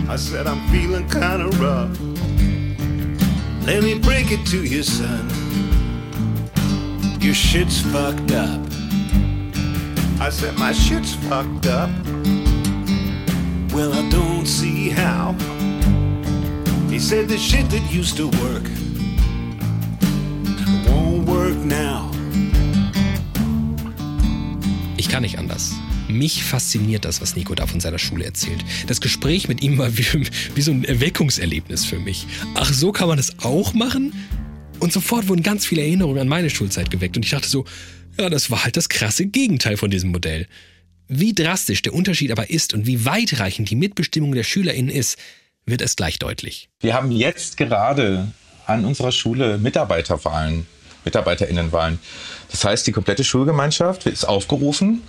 [0.10, 1.98] I said, I'm feeling kind of rough.
[3.66, 5.30] Let me break it to you, son.
[7.22, 8.60] Your shit's fucked up.
[10.20, 11.90] I said, My shit's fucked up.
[13.72, 15.36] Well, I don't see how.
[16.90, 18.64] He said, The shit that used to work
[20.88, 22.10] won't work now.
[24.98, 25.76] Ich kann nicht anders.
[26.08, 28.66] Mich fasziniert das, was Nico da von seiner Schule erzählt.
[28.88, 32.26] Das Gespräch mit ihm war wie, wie so ein Erweckungserlebnis für mich.
[32.56, 34.14] Ach, so kann man das auch machen?
[34.80, 37.18] Und sofort wurden ganz viele Erinnerungen an meine Schulzeit geweckt.
[37.18, 37.66] Und ich dachte so,
[38.18, 40.48] ja, das war halt das krasse Gegenteil von diesem Modell.
[41.08, 45.18] Wie drastisch der Unterschied aber ist und wie weitreichend die Mitbestimmung der SchülerInnen ist,
[45.66, 46.70] wird erst gleich deutlich.
[46.80, 48.32] Wir haben jetzt gerade
[48.66, 50.66] an unserer Schule Mitarbeiterwahlen,
[51.06, 52.00] MitarbeiterInnenwahlen.
[52.52, 55.04] Das heißt, die komplette Schulgemeinschaft ist aufgerufen,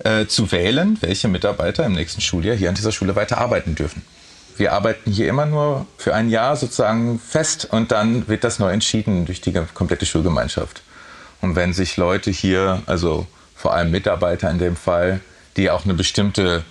[0.00, 4.02] äh, zu wählen, welche Mitarbeiter im nächsten Schuljahr hier an dieser Schule weiter arbeiten dürfen.
[4.58, 8.70] Wir arbeiten hier immer nur für ein Jahr sozusagen fest und dann wird das neu
[8.70, 10.82] entschieden durch die komplette Schulgemeinschaft.
[11.42, 15.20] Und wenn sich Leute hier, also vor allem Mitarbeiter in dem Fall,
[15.56, 16.64] die auch eine bestimmte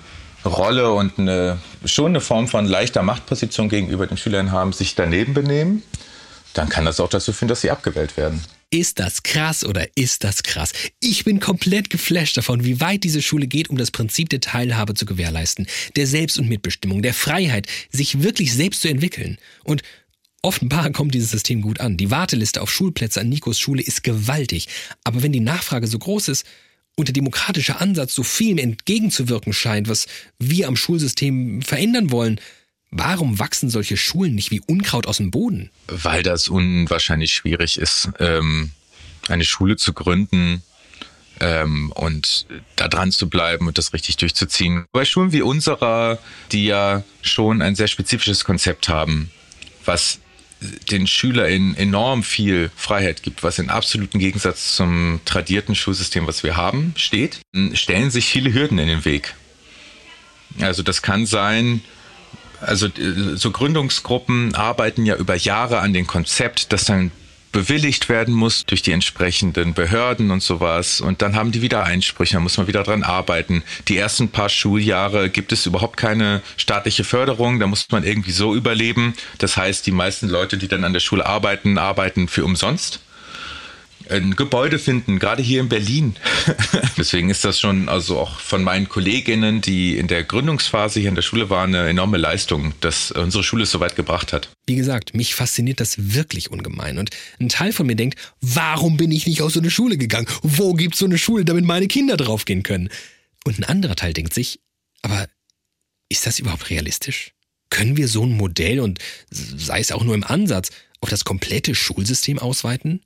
[0.44, 5.34] Rolle und eine, schon eine Form von leichter Machtposition gegenüber den Schülern haben, sich daneben
[5.34, 5.84] benehmen,
[6.54, 8.44] dann kann das auch dazu führen, dass sie abgewählt werden.
[8.74, 10.72] Ist das krass oder ist das krass?
[11.02, 14.94] Ich bin komplett geflasht davon, wie weit diese Schule geht, um das Prinzip der Teilhabe
[14.94, 19.38] zu gewährleisten, der Selbst- und Mitbestimmung, der Freiheit, sich wirklich selbst zu entwickeln.
[19.66, 19.82] Und
[20.42, 21.98] offenbar kommt dieses System gut an.
[21.98, 24.68] Die Warteliste auf Schulplätze an Nikos Schule ist gewaltig.
[25.04, 26.46] Aber wenn die Nachfrage so groß ist
[26.96, 30.08] und der demokratische Ansatz so vielem entgegenzuwirken scheint, was
[30.40, 32.40] wir am Schulsystem verändern wollen,
[32.92, 35.70] Warum wachsen solche Schulen nicht wie Unkraut aus dem Boden?
[35.88, 38.72] Weil das unwahrscheinlich schwierig ist, ähm,
[39.30, 40.62] eine Schule zu gründen
[41.40, 44.86] ähm, und da dran zu bleiben und das richtig durchzuziehen.
[44.92, 46.20] Bei Schulen wie unserer,
[46.52, 49.32] die ja schon ein sehr spezifisches Konzept haben,
[49.86, 50.20] was
[50.92, 56.56] den SchülerInnen enorm viel Freiheit gibt, was in absolutem Gegensatz zum tradierten Schulsystem, was wir
[56.56, 57.40] haben, steht,
[57.74, 59.34] stellen sich viele Hürden in den Weg.
[60.60, 61.82] Also das kann sein,
[62.60, 62.88] also
[63.36, 67.12] so Gründungsgruppen arbeiten ja über Jahre an dem Konzept, das dann
[67.52, 71.02] bewilligt werden muss durch die entsprechenden Behörden und sowas.
[71.02, 73.64] Und dann haben die wieder Einsprüche, da muss man wieder dran arbeiten.
[73.88, 78.56] Die ersten paar Schuljahre gibt es überhaupt keine staatliche Förderung, da muss man irgendwie so
[78.56, 79.14] überleben.
[79.38, 83.00] Das heißt, die meisten Leute, die dann an der Schule arbeiten, arbeiten für umsonst
[84.12, 86.16] ein Gebäude finden, gerade hier in Berlin.
[86.98, 91.16] Deswegen ist das schon, also auch von meinen Kolleginnen, die in der Gründungsphase hier in
[91.16, 94.50] der Schule waren, eine enorme Leistung, dass unsere Schule es so weit gebracht hat.
[94.68, 96.98] Wie gesagt, mich fasziniert das wirklich ungemein.
[96.98, 100.28] Und ein Teil von mir denkt, warum bin ich nicht auf so eine Schule gegangen?
[100.42, 102.90] Wo gibt's so eine Schule, damit meine Kinder draufgehen können?
[103.46, 104.60] Und ein anderer Teil denkt sich,
[105.02, 105.28] aber
[106.10, 107.32] ist das überhaupt realistisch?
[107.70, 111.74] Können wir so ein Modell und sei es auch nur im Ansatz auf das komplette
[111.74, 113.02] Schulsystem ausweiten?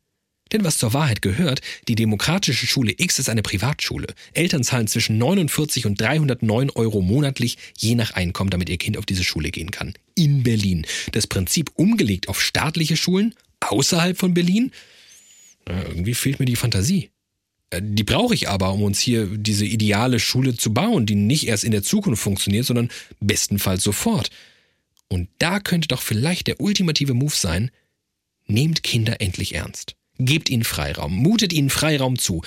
[0.52, 4.08] Denn was zur Wahrheit gehört, die Demokratische Schule X ist eine Privatschule.
[4.34, 9.06] Eltern zahlen zwischen 49 und 309 Euro monatlich, je nach Einkommen, damit ihr Kind auf
[9.06, 9.94] diese Schule gehen kann.
[10.14, 10.86] In Berlin.
[11.14, 14.72] Das Prinzip umgelegt auf staatliche Schulen außerhalb von Berlin?
[15.68, 17.10] Na, irgendwie fehlt mir die Fantasie.
[17.72, 21.48] Äh, die brauche ich aber, um uns hier diese ideale Schule zu bauen, die nicht
[21.48, 24.30] erst in der Zukunft funktioniert, sondern bestenfalls sofort.
[25.08, 27.72] Und da könnte doch vielleicht der ultimative Move sein,
[28.48, 29.96] nehmt Kinder endlich ernst.
[30.18, 32.42] Gebt ihnen Freiraum, mutet ihnen Freiraum zu.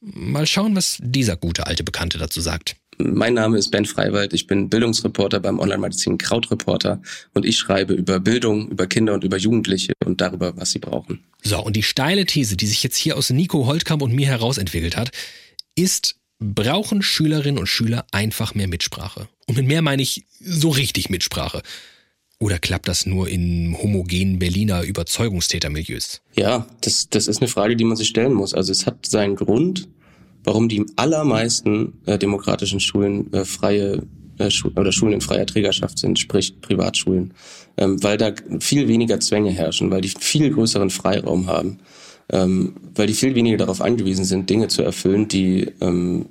[0.00, 2.76] Mal schauen, was dieser gute alte Bekannte dazu sagt.
[2.98, 7.00] Mein Name ist Ben Freiwald, ich bin Bildungsreporter beim Online-Magazin Krautreporter
[7.32, 11.24] und ich schreibe über Bildung, über Kinder und über Jugendliche und darüber, was sie brauchen.
[11.42, 14.96] So, und die steile These, die sich jetzt hier aus Nico Holtkamp und mir herausentwickelt
[14.96, 15.12] hat,
[15.76, 19.28] ist, brauchen Schülerinnen und Schüler einfach mehr Mitsprache.
[19.46, 21.62] Und mit mehr meine ich so richtig Mitsprache.
[22.40, 26.22] Oder klappt das nur in homogenen Berliner Überzeugungstätermilieus?
[26.36, 28.54] Ja, das, das ist eine Frage, die man sich stellen muss.
[28.54, 29.88] Also es hat seinen Grund,
[30.44, 34.02] warum die allermeisten äh, demokratischen Schulen äh, freie
[34.38, 37.34] äh, oder Schulen in freier Trägerschaft sind, sprich Privatschulen,
[37.76, 41.80] ähm, weil da viel weniger Zwänge herrschen, weil die viel größeren Freiraum haben,
[42.30, 46.26] ähm, weil die viel weniger darauf angewiesen sind, Dinge zu erfüllen, die ähm,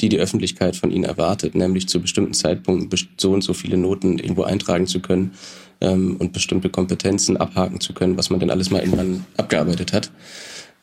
[0.00, 4.18] die die Öffentlichkeit von ihnen erwartet, nämlich zu bestimmten Zeitpunkten so und so viele Noten
[4.18, 5.32] irgendwo eintragen zu können
[5.80, 10.10] ähm, und bestimmte Kompetenzen abhaken zu können, was man denn alles mal irgendwann abgearbeitet hat.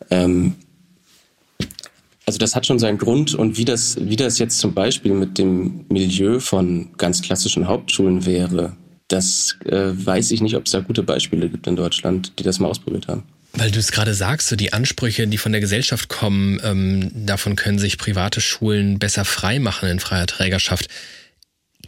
[0.09, 0.55] Ähm,
[2.25, 5.37] also das hat schon seinen Grund und wie das, wie das jetzt zum Beispiel mit
[5.37, 8.75] dem Milieu von ganz klassischen Hauptschulen wäre,
[9.07, 12.59] das äh, weiß ich nicht, ob es da gute Beispiele gibt in Deutschland, die das
[12.59, 13.23] mal ausprobiert haben.
[13.57, 17.55] Weil du es gerade sagst, so die Ansprüche, die von der Gesellschaft kommen, ähm, davon
[17.55, 20.89] können sich private Schulen besser frei machen in freier Trägerschaft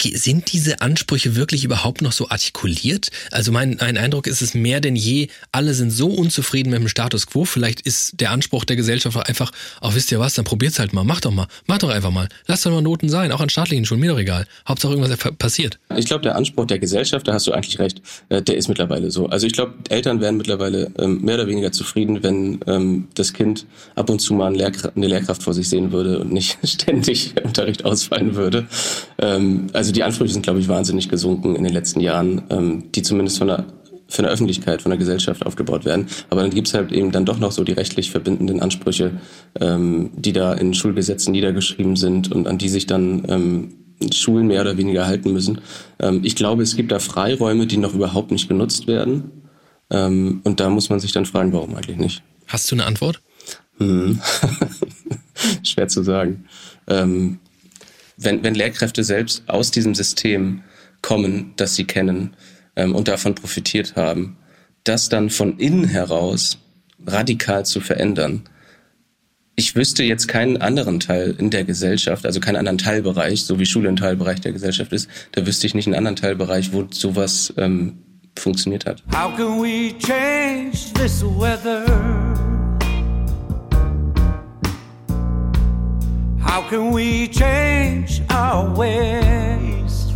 [0.04, 3.10] sind diese Ansprüche wirklich überhaupt noch so artikuliert?
[3.32, 6.88] Also mein, mein Eindruck ist es mehr denn je, alle sind so unzufrieden mit dem
[6.88, 7.46] Status quo.
[7.46, 11.04] Vielleicht ist der Anspruch der Gesellschaft einfach, auch wisst ihr was, dann probiert's halt mal,
[11.04, 12.28] mach doch mal, mach doch einfach mal.
[12.48, 14.46] Lass doch mal Noten sein, auch an staatlichen Schulen, mir doch egal.
[14.68, 15.80] Hauptsache irgendwas passiert.
[15.96, 19.12] Ich glaube, der Anspruch der Gesellschaft, da hast du eigentlich recht, äh, der ist mittlerweile
[19.12, 19.28] so.
[19.28, 23.66] Also ich glaube, Eltern werden mittlerweile ähm, mehr oder weniger zufrieden, wenn ähm, das Kind
[23.96, 28.36] ab und zu mal eine Lehrkraft vor sich sehen würde und nicht ständig Unterricht ausfallen
[28.36, 28.68] würde.
[29.18, 32.92] Ähm, also also die Ansprüche sind, glaube ich, wahnsinnig gesunken in den letzten Jahren, ähm,
[32.94, 33.66] die zumindest von der
[34.08, 36.08] von der Öffentlichkeit, von der Gesellschaft aufgebaut werden.
[36.32, 39.20] Aber dann gibt es halt eben dann doch noch so die rechtlich verbindenden Ansprüche,
[39.60, 43.76] ähm, die da in Schulgesetzen niedergeschrieben sind und an die sich dann ähm,
[44.12, 45.62] Schulen mehr oder weniger halten müssen.
[46.00, 49.32] Ähm, ich glaube, es gibt da Freiräume, die noch überhaupt nicht genutzt werden.
[49.92, 52.24] Ähm, und da muss man sich dann fragen, warum eigentlich nicht.
[52.48, 53.22] Hast du eine Antwort?
[53.78, 54.20] Hm.
[55.64, 56.46] Schwer zu sagen.
[56.88, 57.40] Ähm,
[58.20, 60.64] wenn, wenn Lehrkräfte selbst aus diesem System
[61.02, 62.36] kommen, das sie kennen
[62.76, 64.38] ähm, und davon profitiert haben,
[64.84, 66.58] das dann von innen heraus
[67.06, 68.44] radikal zu verändern.
[69.56, 73.66] Ich wüsste jetzt keinen anderen Teil in der Gesellschaft, also keinen anderen Teilbereich, so wie
[73.66, 77.54] Schule ein Teilbereich der Gesellschaft ist, da wüsste ich nicht einen anderen Teilbereich, wo sowas
[77.58, 78.00] ähm,
[78.38, 79.04] funktioniert hat.
[79.12, 82.09] How can we change this weather?
[86.50, 90.12] How can we change our ways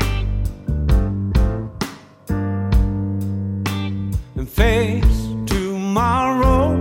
[4.36, 6.72] and face tomorrow?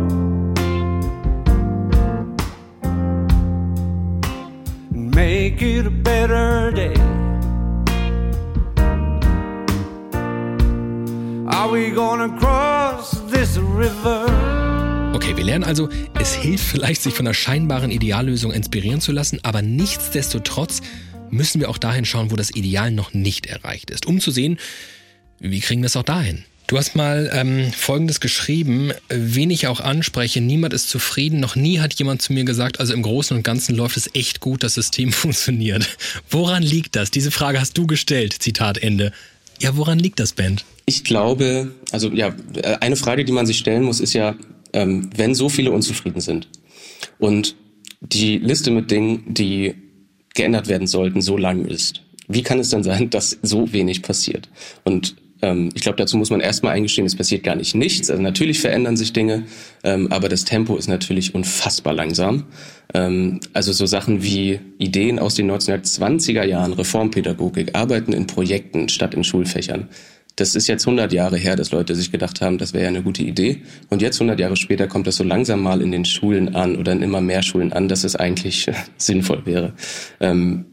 [4.90, 6.96] And make it a better day.
[11.54, 14.71] Are we gonna cross this river?
[15.12, 19.40] Okay, wir lernen also, es hilft vielleicht, sich von einer scheinbaren Ideallösung inspirieren zu lassen,
[19.42, 20.80] aber nichtsdestotrotz
[21.30, 24.58] müssen wir auch dahin schauen, wo das Ideal noch nicht erreicht ist, um zu sehen,
[25.38, 26.44] wie kriegen wir es auch dahin.
[26.66, 31.80] Du hast mal ähm, Folgendes geschrieben, wen ich auch anspreche, niemand ist zufrieden, noch nie
[31.80, 34.74] hat jemand zu mir gesagt, also im Großen und Ganzen läuft es echt gut, das
[34.74, 35.86] System funktioniert.
[36.30, 37.10] Woran liegt das?
[37.10, 39.12] Diese Frage hast du gestellt, Zitat Ende.
[39.60, 40.64] Ja, woran liegt das, Band?
[40.86, 42.34] Ich glaube, also ja,
[42.80, 44.34] eine Frage, die man sich stellen muss, ist ja,
[44.72, 46.48] ähm, wenn so viele unzufrieden sind
[47.18, 47.56] und
[48.00, 49.74] die Liste mit Dingen, die
[50.34, 54.48] geändert werden sollten, so lang ist, wie kann es denn sein, dass so wenig passiert?
[54.84, 58.10] Und ähm, ich glaube, dazu muss man erstmal eingestehen, es passiert gar nicht nichts.
[58.10, 59.44] Also natürlich verändern sich Dinge,
[59.84, 62.44] ähm, aber das Tempo ist natürlich unfassbar langsam.
[62.94, 69.14] Ähm, also so Sachen wie Ideen aus den 1920er Jahren, Reformpädagogik, Arbeiten in Projekten statt
[69.14, 69.88] in Schulfächern.
[70.36, 73.02] Das ist jetzt 100 Jahre her, dass Leute sich gedacht haben, das wäre ja eine
[73.02, 73.62] gute Idee.
[73.90, 76.92] Und jetzt 100 Jahre später kommt das so langsam mal in den Schulen an oder
[76.92, 79.74] in immer mehr Schulen an, dass es eigentlich sinnvoll wäre.
[80.20, 80.66] Ähm,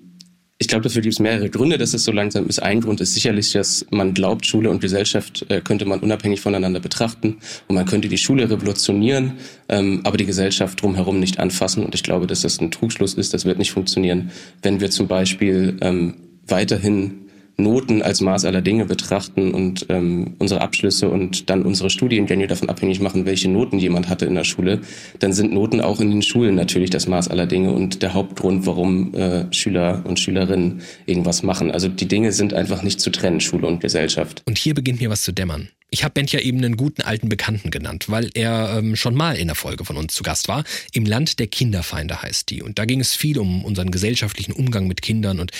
[0.61, 2.61] ich glaube, dafür gibt es mehrere Gründe, dass es so langsam ist.
[2.61, 6.81] Ein Grund ist sicherlich, dass man glaubt, Schule und Gesellschaft äh, könnte man unabhängig voneinander
[6.81, 7.37] betrachten
[7.69, 9.35] und man könnte die Schule revolutionieren,
[9.69, 11.85] ähm, aber die Gesellschaft drumherum nicht anfassen.
[11.85, 13.33] Und ich glaube, dass das ein Trugschluss ist.
[13.33, 17.28] Das wird nicht funktionieren, wenn wir zum Beispiel ähm, weiterhin
[17.59, 22.69] Noten als Maß aller Dinge betrachten und ähm, unsere Abschlüsse und dann unsere Studiengänge davon
[22.69, 24.81] abhängig machen, welche Noten jemand hatte in der Schule,
[25.19, 28.65] dann sind Noten auch in den Schulen natürlich das Maß aller Dinge und der Hauptgrund,
[28.65, 31.71] warum äh, Schüler und Schülerinnen irgendwas machen.
[31.71, 34.41] Also die Dinge sind einfach nicht zu trennen, Schule und Gesellschaft.
[34.45, 35.69] Und hier beginnt mir was zu dämmern.
[35.91, 39.35] Ich habe Bent ja eben einen guten alten Bekannten genannt, weil er ähm, schon mal
[39.35, 40.63] in der Folge von uns zu Gast war.
[40.93, 42.61] Im Land der Kinderfeinde heißt die.
[42.61, 45.51] Und da ging es viel um unseren gesellschaftlichen Umgang mit Kindern und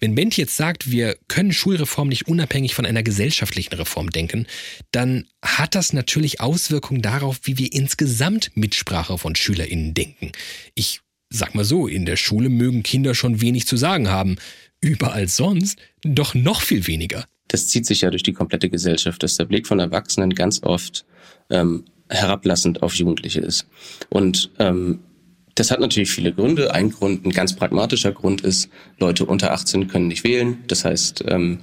[0.00, 4.46] wenn Bent jetzt sagt, wir können Schulreform nicht unabhängig von einer gesellschaftlichen Reform denken,
[4.92, 10.32] dann hat das natürlich Auswirkungen darauf, wie wir insgesamt Mitsprache von SchülerInnen denken.
[10.74, 14.36] Ich sag mal so, in der Schule mögen Kinder schon wenig zu sagen haben.
[14.80, 17.26] Überall sonst doch noch viel weniger.
[17.48, 21.04] Das zieht sich ja durch die komplette Gesellschaft, dass der Blick von Erwachsenen ganz oft
[21.50, 23.66] ähm, herablassend auf Jugendliche ist.
[24.08, 25.00] Und ähm,
[25.60, 26.72] das hat natürlich viele Gründe.
[26.72, 30.64] Ein Grund, ein ganz pragmatischer Grund ist, Leute unter 18 können nicht wählen.
[30.68, 31.58] Das heißt, ähm,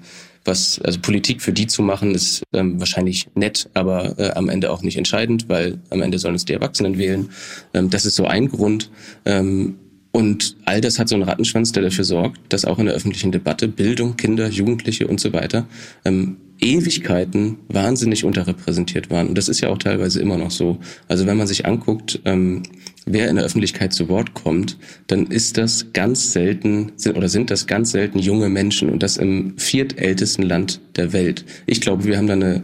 [0.45, 4.71] was, also Politik für die zu machen, ist ähm, wahrscheinlich nett, aber äh, am Ende
[4.71, 7.31] auch nicht entscheidend, weil am Ende sollen es die Erwachsenen wählen.
[7.73, 8.91] Ähm, das ist so ein Grund.
[9.25, 9.79] Ähm,
[10.12, 13.31] und all das hat so einen Rattenschwanz, der dafür sorgt, dass auch in der öffentlichen
[13.31, 15.65] Debatte Bildung, Kinder, Jugendliche und so weiter
[16.05, 19.28] ähm, Ewigkeiten wahnsinnig unterrepräsentiert waren.
[19.28, 20.80] Und das ist ja auch teilweise immer noch so.
[21.08, 22.63] Also wenn man sich anguckt, ähm,
[23.06, 27.52] wer in der Öffentlichkeit zu Wort kommt, dann ist das ganz selten sind, oder sind
[27.52, 31.46] das ganz selten junge Menschen und das im viertältesten Land der Welt.
[31.65, 32.63] Ich glaube, wir haben da eine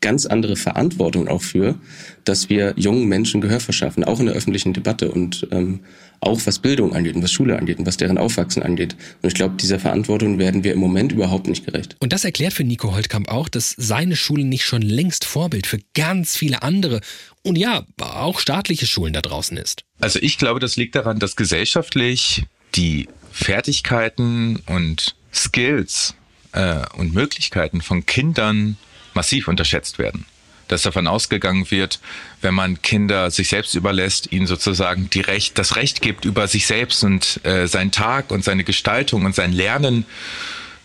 [0.00, 1.76] ganz andere Verantwortung auch für,
[2.24, 5.80] dass wir jungen Menschen Gehör verschaffen, auch in der öffentlichen Debatte und ähm,
[6.26, 8.96] auch was Bildung angeht und was Schule angeht und was deren Aufwachsen angeht.
[9.22, 11.96] Und ich glaube, dieser Verantwortung werden wir im Moment überhaupt nicht gerecht.
[12.00, 15.78] Und das erklärt für Nico Holtkamp auch, dass seine Schule nicht schon längst Vorbild für
[15.94, 17.00] ganz viele andere
[17.42, 19.84] und ja, auch staatliche Schulen da draußen ist.
[20.00, 26.14] Also ich glaube, das liegt daran, dass gesellschaftlich die Fertigkeiten und Skills
[26.52, 28.76] äh, und Möglichkeiten von Kindern
[29.14, 30.24] massiv unterschätzt werden.
[30.68, 32.00] Dass davon ausgegangen wird,
[32.40, 36.66] wenn man Kinder sich selbst überlässt, ihnen sozusagen die Recht, das Recht gibt, über sich
[36.66, 40.06] selbst und äh, seinen Tag und seine Gestaltung und sein Lernen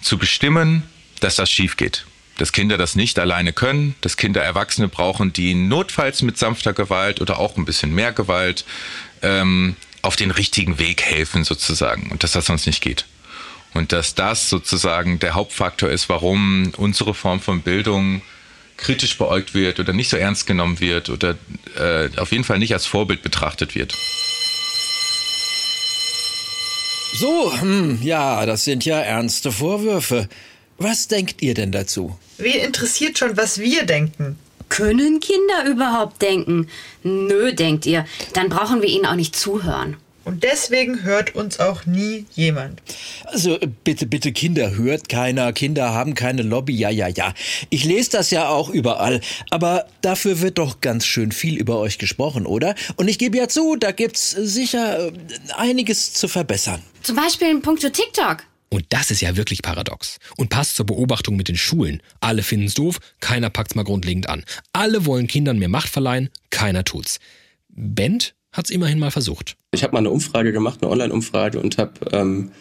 [0.02, 0.84] zu bestimmen,
[1.20, 2.06] dass das schief geht.
[2.38, 7.22] Dass Kinder das nicht alleine können, dass Kinder Erwachsene brauchen, die notfalls mit sanfter Gewalt
[7.22, 8.66] oder auch ein bisschen mehr Gewalt
[9.22, 13.06] ähm, auf den richtigen Weg helfen sozusagen und dass das sonst nicht geht.
[13.74, 18.22] Und dass das sozusagen der Hauptfaktor ist, warum unsere Form von Bildung
[18.80, 21.38] kritisch beäugt wird oder nicht so ernst genommen wird oder
[21.78, 23.96] äh, auf jeden Fall nicht als Vorbild betrachtet wird.
[27.14, 30.30] So, hm, ja, das sind ja ernste Vorwürfe.
[30.78, 32.18] Was denkt ihr denn dazu?
[32.38, 34.38] Wen interessiert schon, was wir denken?
[34.70, 36.70] Können Kinder überhaupt denken?
[37.04, 38.06] Nö, denkt ihr.
[38.34, 39.98] Dann brauchen wir ihnen auch nicht zuhören.
[40.26, 42.82] Und deswegen hört uns auch nie jemand.
[43.26, 47.34] Also bitte, bitte, Kinder hört keiner, Kinder haben keine Lobby, ja, ja, ja.
[47.70, 51.98] Ich lese das ja auch überall, aber dafür wird doch ganz schön viel über euch
[51.98, 52.76] gesprochen, oder?
[52.96, 55.12] Und ich gebe ja zu, da gibt's sicher äh,
[55.56, 56.82] einiges zu verbessern.
[57.02, 58.44] Zum Beispiel in puncto TikTok.
[58.70, 60.20] Und das ist ja wirklich paradox.
[60.38, 62.04] Und passt zur Beobachtung mit den Schulen.
[62.20, 64.44] Alle finden's doof, keiner packt's mal grundlegend an.
[64.74, 67.20] Alle wollen Kindern mehr Macht verleihen, keiner tut's.
[67.70, 69.56] Bent hat's immerhin mal versucht.
[69.72, 72.52] Ich habe mal eine Umfrage gemacht, eine Online-Umfrage und habe ähm,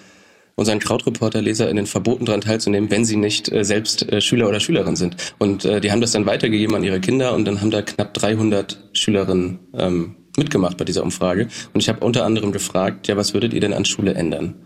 [0.59, 5.16] unseren Krautreporter-LeserInnen verboten, daran teilzunehmen, wenn sie nicht äh, selbst äh, Schüler oder Schülerin sind.
[5.38, 8.12] Und äh, die haben das dann weitergegeben an ihre Kinder und dann haben da knapp
[8.14, 11.48] 300 Schülerinnen ähm, mitgemacht bei dieser Umfrage.
[11.72, 14.57] Und ich habe unter anderem gefragt, ja, was würdet ihr denn an Schule ändern?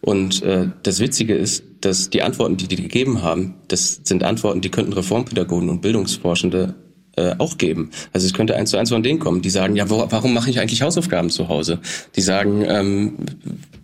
[0.00, 4.62] Und äh, das Witzige ist, dass die Antworten, die die gegeben haben, das sind Antworten,
[4.62, 6.74] die könnten Reformpädagogen und Bildungsforschende
[7.16, 7.90] äh, auch geben.
[8.12, 10.50] Also es könnte eins zu eins von denen kommen, die sagen, ja, wo, warum mache
[10.50, 11.78] ich eigentlich Hausaufgaben zu Hause?
[12.16, 13.12] Die sagen, ähm,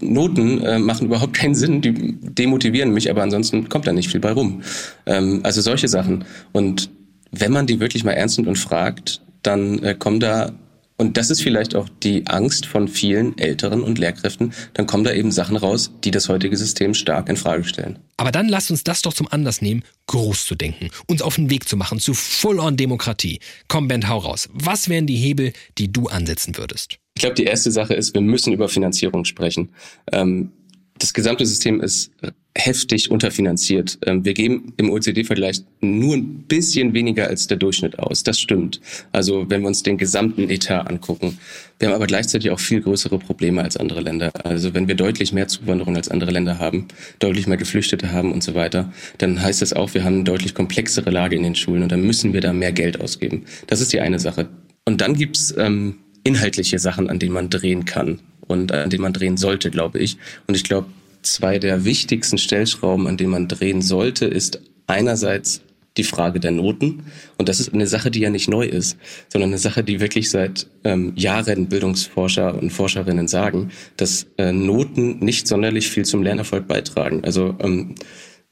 [0.01, 4.21] Noten äh, machen überhaupt keinen Sinn, die demotivieren mich, aber ansonsten kommt da nicht viel
[4.21, 4.63] bei rum.
[5.07, 6.25] Ähm, also solche Sachen.
[6.53, 6.91] Und
[7.31, 10.53] wenn man die wirklich mal ernst nimmt und fragt, dann äh, kommen da
[11.01, 14.53] und das ist vielleicht auch die Angst von vielen Älteren und Lehrkräften.
[14.75, 18.01] Dann kommen da eben Sachen raus, die das heutige System stark in Frage stellen.
[18.17, 21.51] Aber dann lasst uns das doch zum Anlass nehmen, groß zu denken, uns auf den
[21.51, 23.39] Weg zu machen zu Full-on-Demokratie.
[23.69, 24.49] Komm, Ben, hau raus.
[24.53, 26.99] Was wären die Hebel, die du ansetzen würdest?
[27.15, 29.71] Ich glaube, die erste Sache ist, wir müssen über Finanzierung sprechen.
[30.11, 30.53] Ähm,
[30.99, 32.11] das gesamte System ist
[32.59, 33.99] heftig unterfinanziert.
[34.05, 38.25] Ähm, wir geben im OECD-Vergleich nur ein bisschen weniger als der Durchschnitt aus.
[38.25, 38.81] Das stimmt.
[39.13, 41.39] Also wenn wir uns den gesamten Etat angucken.
[41.79, 44.33] Wir haben aber gleichzeitig auch viel größere Probleme als andere Länder.
[44.45, 46.89] Also wenn wir deutlich mehr Zuwanderung als andere Länder haben,
[47.21, 50.55] deutlich mehr Geflüchtete haben und so weiter, dann heißt das auch, wir haben eine deutlich
[50.55, 53.45] komplexere Lage in den Schulen und dann müssen wir da mehr Geld ausgeben.
[53.69, 54.49] Das ist die eine Sache.
[54.85, 59.13] Und dann gibt's ähm, inhaltliche Sachen, an denen man drehen kann und an denen man
[59.13, 60.17] drehen sollte, glaube ich.
[60.47, 60.89] Und ich glaube,
[61.23, 65.63] zwei der wichtigsten Stellschrauben, an denen man drehen sollte, ist einerseits
[65.97, 67.05] die Frage der Noten.
[67.37, 68.97] Und das ist eine Sache, die ja nicht neu ist,
[69.29, 75.19] sondern eine Sache, die wirklich seit ähm, Jahren Bildungsforscher und Forscherinnen sagen, dass äh, Noten
[75.19, 77.25] nicht sonderlich viel zum Lernerfolg beitragen.
[77.25, 77.97] Also ähm,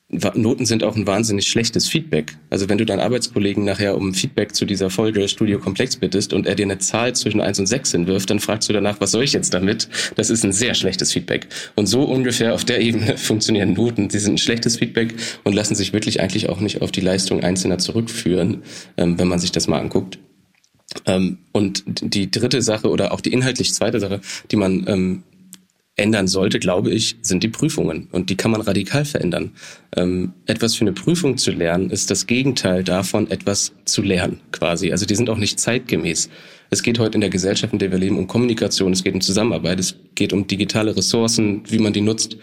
[0.08, 2.36] Noten sind auch ein wahnsinnig schlechtes Feedback.
[2.48, 6.46] Also wenn du deinen Arbeitskollegen nachher um Feedback zu dieser Folge Studio Komplex bittest und
[6.46, 9.24] er dir eine Zahl zwischen 1 und 6 hinwirft, dann fragst du danach, was soll
[9.24, 9.88] ich jetzt damit?
[10.14, 11.48] Das ist ein sehr schlechtes Feedback.
[11.74, 14.08] Und so ungefähr auf der Ebene funktionieren Noten.
[14.08, 17.42] Sie sind ein schlechtes Feedback und lassen sich wirklich eigentlich auch nicht auf die Leistung
[17.42, 18.62] Einzelner zurückführen,
[18.96, 20.20] ähm, wenn man sich das mal anguckt.
[21.04, 24.20] Ähm, und die dritte Sache oder auch die inhaltlich zweite Sache,
[24.52, 25.22] die man ähm,
[25.96, 28.08] ändern sollte, glaube ich, sind die Prüfungen.
[28.12, 29.52] Und die kann man radikal verändern.
[29.96, 34.92] Ähm, etwas für eine Prüfung zu lernen, ist das Gegenteil davon, etwas zu lernen, quasi.
[34.92, 36.28] Also die sind auch nicht zeitgemäß.
[36.68, 39.20] Es geht heute in der Gesellschaft, in der wir leben, um Kommunikation, es geht um
[39.20, 42.36] Zusammenarbeit, es geht um digitale Ressourcen, wie man die nutzt.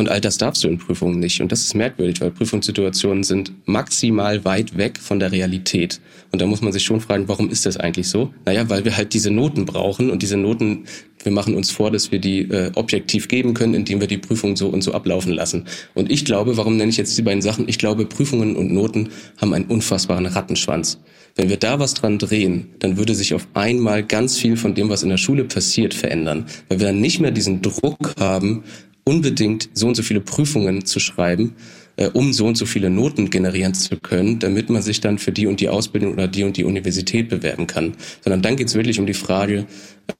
[0.00, 1.42] Und all das darfst du in Prüfungen nicht.
[1.42, 6.00] Und das ist merkwürdig, weil Prüfungssituationen sind maximal weit weg von der Realität.
[6.32, 8.32] Und da muss man sich schon fragen, warum ist das eigentlich so?
[8.46, 10.86] Naja, weil wir halt diese Noten brauchen und diese Noten,
[11.22, 14.56] wir machen uns vor, dass wir die äh, objektiv geben können, indem wir die Prüfung
[14.56, 15.66] so und so ablaufen lassen.
[15.92, 17.68] Und ich glaube, warum nenne ich jetzt die beiden Sachen?
[17.68, 20.98] Ich glaube, Prüfungen und Noten haben einen unfassbaren Rattenschwanz.
[21.36, 24.88] Wenn wir da was dran drehen, dann würde sich auf einmal ganz viel von dem,
[24.88, 26.46] was in der Schule passiert, verändern.
[26.68, 28.64] Weil wir dann nicht mehr diesen Druck haben,
[29.04, 31.54] unbedingt so und so viele Prüfungen zu schreiben,
[31.96, 35.32] äh, um so und so viele Noten generieren zu können, damit man sich dann für
[35.32, 37.94] die und die Ausbildung oder die und die Universität bewerben kann.
[38.22, 39.66] Sondern dann geht es wirklich um die Frage,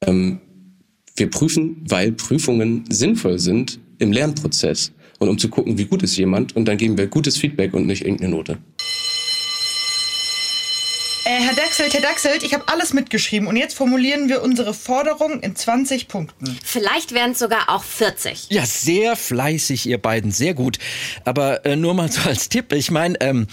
[0.05, 0.39] ähm,
[1.15, 6.17] wir prüfen, weil Prüfungen sinnvoll sind im Lernprozess und um zu gucken, wie gut ist
[6.17, 8.57] jemand und dann geben wir gutes Feedback und nicht irgendeine Note.
[11.23, 15.39] Äh, Herr Daxelt, Herr Daxelt, ich habe alles mitgeschrieben und jetzt formulieren wir unsere Forderung
[15.41, 16.57] in 20 Punkten.
[16.63, 18.47] Vielleicht wären es sogar auch 40.
[18.49, 20.79] Ja, sehr fleißig, ihr beiden, sehr gut.
[21.23, 23.45] Aber äh, nur mal so als Tipp, ich meine, ähm,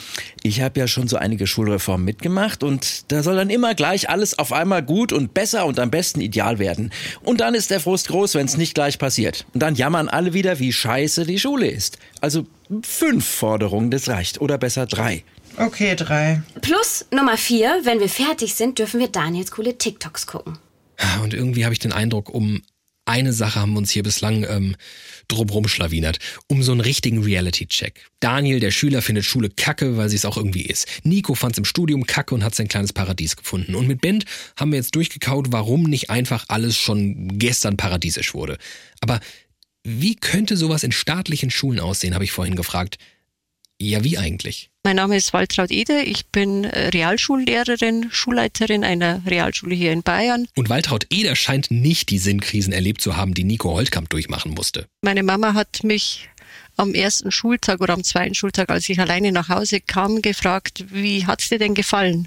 [0.42, 4.38] ich habe ja schon so einige Schulreformen mitgemacht und da soll dann immer gleich alles
[4.38, 6.90] auf einmal gut und besser und am besten ideal werden.
[7.22, 9.44] Und dann ist der Frust groß, wenn es nicht gleich passiert.
[9.52, 11.98] Und dann jammern alle wieder, wie scheiße die Schule ist.
[12.22, 12.46] Also
[12.82, 14.40] fünf Forderungen, das reicht.
[14.40, 15.22] Oder besser drei.
[15.58, 16.42] Okay, drei.
[16.60, 20.56] Plus Nummer vier, wenn wir fertig sind, dürfen wir Daniels coole TikToks gucken.
[21.22, 22.62] Und irgendwie habe ich den Eindruck, um
[23.04, 24.76] eine Sache haben wir uns hier bislang ähm,
[25.28, 26.18] drumrum schlawinert.
[26.46, 28.06] Um so einen richtigen Reality-Check.
[28.20, 30.86] Daniel, der Schüler, findet Schule kacke, weil sie es auch irgendwie ist.
[31.04, 33.74] Nico fand es im Studium kacke und hat sein kleines Paradies gefunden.
[33.74, 38.58] Und mit Bent haben wir jetzt durchgekaut, warum nicht einfach alles schon gestern paradiesisch wurde.
[39.00, 39.20] Aber
[39.84, 42.98] wie könnte sowas in staatlichen Schulen aussehen, habe ich vorhin gefragt.
[43.80, 44.70] Ja, wie eigentlich?
[44.82, 46.02] Mein Name ist Waltraud Ede.
[46.02, 50.48] Ich bin äh, Realschullehrerin, Schulleiterin einer Realschule hier in Bayern.
[50.56, 54.88] Und Waltraud Eder scheint nicht die Sinnkrisen erlebt zu haben, die Nico Holtkamp durchmachen musste.
[55.02, 56.28] Meine Mama hat mich
[56.76, 61.26] am ersten Schultag oder am zweiten Schultag, als ich alleine nach Hause kam, gefragt, wie
[61.26, 62.26] hat es dir denn gefallen?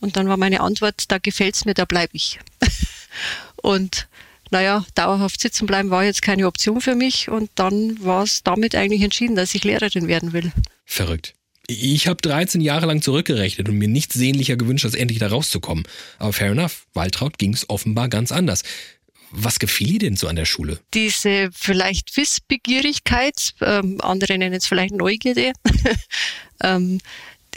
[0.00, 2.38] Und dann war meine Antwort, da gefällt es mir, da bleibe ich.
[3.56, 4.08] und
[4.50, 8.74] naja, dauerhaft sitzen bleiben war jetzt keine Option für mich und dann war es damit
[8.74, 10.52] eigentlich entschieden, dass ich Lehrerin werden will.
[10.84, 11.34] Verrückt.
[11.68, 15.84] Ich habe 13 Jahre lang zurückgerechnet und mir nichts sehnlicher gewünscht, als endlich da rauszukommen.
[16.18, 18.62] Aber fair enough, Waltraud ging es offenbar ganz anders.
[19.32, 20.78] Was gefiel dir denn so an der Schule?
[20.94, 25.52] Diese vielleicht Wissbegierigkeit, ähm, andere nennen es vielleicht Neugierde.
[26.62, 27.00] ähm,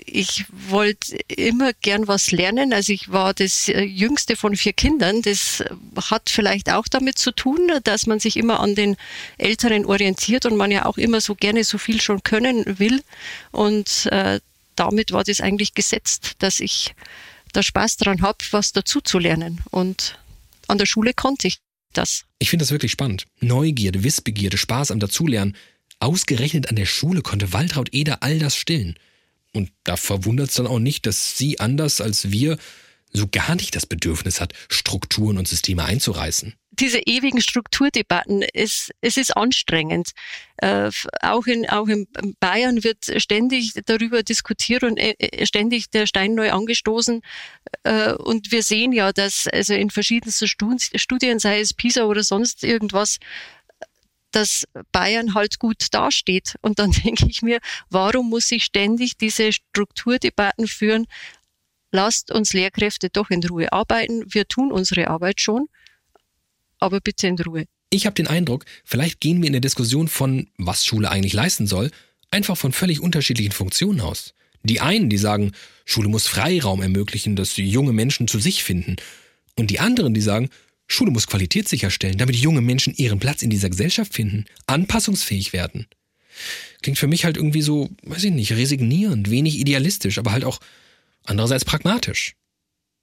[0.06, 2.74] ich wollte immer gern was lernen.
[2.74, 5.22] Also ich war das äh, jüngste von vier Kindern.
[5.22, 5.64] Das
[6.10, 8.96] hat vielleicht auch damit zu tun, dass man sich immer an den
[9.38, 13.04] Älteren orientiert und man ja auch immer so gerne so viel schon können will.
[13.52, 14.40] Und äh,
[14.76, 16.94] damit war das eigentlich gesetzt, dass ich
[17.54, 19.62] da Spaß daran habe, was dazu zu lernen.
[19.72, 20.18] Und
[20.68, 21.58] an der Schule konnte ich
[21.94, 22.26] das.
[22.38, 23.26] Ich finde das wirklich spannend.
[23.40, 25.56] Neugierde, Wissbegierde, Spaß am Dazulernen.
[26.00, 28.98] Ausgerechnet an der Schule konnte Waltraud Eder all das stillen.
[29.54, 32.58] Und da verwundert es dann auch nicht, dass sie anders als wir
[33.12, 39.18] so gar nicht das Bedürfnis hat, Strukturen und Systeme einzureißen diese ewigen Strukturdebatten, es, es
[39.18, 40.12] ist anstrengend.
[40.58, 40.90] Äh,
[41.22, 42.08] auch, in, auch in
[42.40, 47.22] Bayern wird ständig darüber diskutiert und äh, ständig der Stein neu angestoßen.
[47.84, 52.64] Äh, und wir sehen ja, dass also in verschiedensten Studien, sei es PISA oder sonst
[52.64, 53.20] irgendwas,
[54.32, 56.56] dass Bayern halt gut dasteht.
[56.62, 57.60] Und dann denke ich mir,
[57.90, 61.06] warum muss ich ständig diese Strukturdebatten führen?
[61.92, 64.24] Lasst uns Lehrkräfte doch in Ruhe arbeiten.
[64.28, 65.68] Wir tun unsere Arbeit schon
[66.80, 67.66] aber bitte in Ruhe.
[67.92, 71.68] Ich habe den Eindruck, vielleicht gehen wir in der Diskussion von, was Schule eigentlich leisten
[71.68, 71.92] soll,
[72.32, 74.34] einfach von völlig unterschiedlichen Funktionen aus.
[74.64, 75.54] Die einen, die sagen,
[75.86, 78.98] Schule muss Freiraum ermöglichen, dass junge Menschen zu sich finden.
[79.56, 80.50] Und die anderen, die sagen,
[80.92, 85.88] Schule muss Qualität sicherstellen, damit junge Menschen ihren Platz in dieser Gesellschaft finden, anpassungsfähig werden.
[86.82, 90.60] Klingt für mich halt irgendwie so, weiß ich nicht, resignierend, wenig idealistisch, aber halt auch
[91.24, 92.34] andererseits pragmatisch.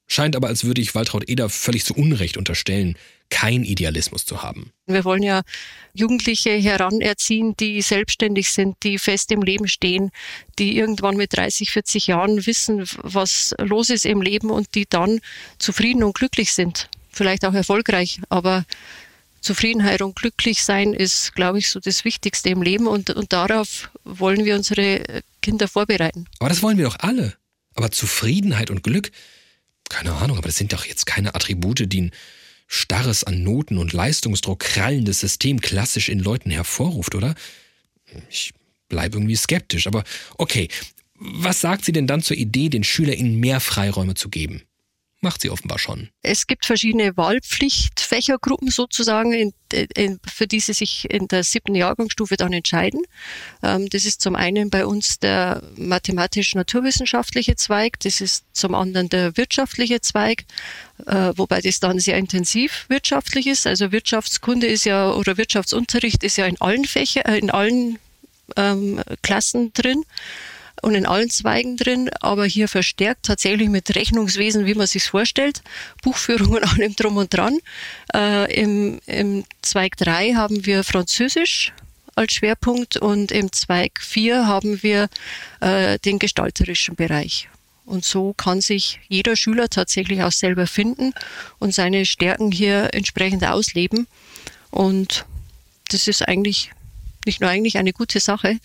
[0.08, 2.96] Scheint aber, als würde ich Waltraud Eder völlig zu Unrecht unterstellen,
[3.28, 4.70] kein Idealismus zu haben.
[4.86, 5.42] Wir wollen ja
[5.94, 10.10] Jugendliche heranerziehen, die selbstständig sind, die fest im Leben stehen,
[10.60, 15.20] die irgendwann mit 30, 40 Jahren wissen, was los ist im Leben und die dann
[15.58, 16.88] zufrieden und glücklich sind.
[17.16, 18.66] Vielleicht auch erfolgreich, aber
[19.40, 23.90] Zufriedenheit und glücklich sein ist, glaube ich, so das Wichtigste im Leben und, und darauf
[24.04, 26.26] wollen wir unsere Kinder vorbereiten.
[26.40, 27.34] Aber das wollen wir doch alle.
[27.74, 29.10] Aber Zufriedenheit und Glück,
[29.88, 32.10] keine Ahnung, aber das sind doch jetzt keine Attribute, die ein
[32.66, 37.34] starres an Noten und Leistungsdruck krallendes System klassisch in Leuten hervorruft, oder?
[38.28, 38.52] Ich
[38.90, 40.04] bleibe irgendwie skeptisch, aber
[40.36, 40.68] okay.
[41.18, 44.65] Was sagt sie denn dann zur Idee, den SchülerInnen mehr Freiräume zu geben?
[45.26, 46.08] Macht sie offenbar schon.
[46.22, 49.52] Es gibt verschiedene Wahlpflichtfächergruppen sozusagen, in,
[49.96, 53.02] in, für die sie sich in der siebten Jahrgangsstufe dann entscheiden.
[53.60, 59.36] Ähm, das ist zum einen bei uns der mathematisch-naturwissenschaftliche Zweig, das ist zum anderen der
[59.36, 60.44] wirtschaftliche Zweig,
[61.06, 63.66] äh, wobei das dann sehr intensiv wirtschaftlich ist.
[63.66, 67.98] Also Wirtschaftskunde ist ja oder Wirtschaftsunterricht ist ja in allen Fächern, äh, in allen
[68.56, 70.04] ähm, Klassen drin
[70.82, 75.62] und in allen Zweigen drin, aber hier verstärkt tatsächlich mit Rechnungswesen, wie man sich vorstellt,
[76.02, 77.58] Buchführung und allem drum und dran.
[78.14, 81.72] Äh, im, Im Zweig 3 haben wir Französisch
[82.14, 85.08] als Schwerpunkt und im Zweig 4 haben wir
[85.60, 87.48] äh, den gestalterischen Bereich.
[87.84, 91.12] Und so kann sich jeder Schüler tatsächlich auch selber finden
[91.58, 94.08] und seine Stärken hier entsprechend ausleben.
[94.70, 95.24] Und
[95.88, 96.72] das ist eigentlich
[97.24, 98.58] nicht nur eigentlich eine gute Sache,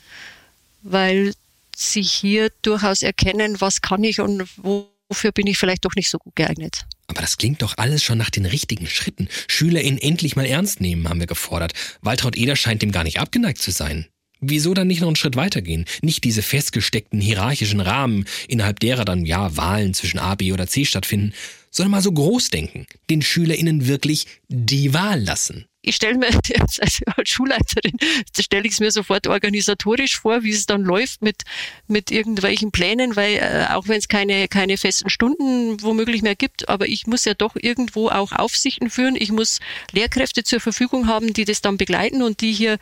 [0.81, 1.33] weil
[1.81, 6.17] sich hier durchaus erkennen, was kann ich und wofür bin ich vielleicht doch nicht so
[6.17, 6.85] gut geeignet.
[7.07, 9.27] Aber das klingt doch alles schon nach den richtigen Schritten.
[9.47, 11.73] SchülerInnen endlich mal ernst nehmen, haben wir gefordert.
[12.01, 14.07] Waltraud Eder scheint dem gar nicht abgeneigt zu sein.
[14.39, 15.85] Wieso dann nicht noch einen Schritt weitergehen?
[16.01, 20.85] Nicht diese festgesteckten hierarchischen Rahmen, innerhalb derer dann ja Wahlen zwischen A, B oder C
[20.85, 21.33] stattfinden,
[21.69, 26.27] sondern mal so groß denken, den SchülerInnen wirklich die Wahl lassen ich stelle mir
[26.59, 27.97] als, als Schulleiterin,
[28.39, 31.43] stelle ich es mir sofort organisatorisch vor, wie es dann läuft mit,
[31.87, 36.69] mit irgendwelchen Plänen, weil äh, auch wenn es keine, keine festen Stunden womöglich mehr gibt,
[36.69, 39.15] aber ich muss ja doch irgendwo auch Aufsichten führen.
[39.15, 39.59] Ich muss
[39.91, 42.77] Lehrkräfte zur Verfügung haben, die das dann begleiten und die hier,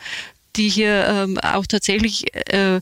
[0.55, 2.81] die hier ähm, auch tatsächlich äh,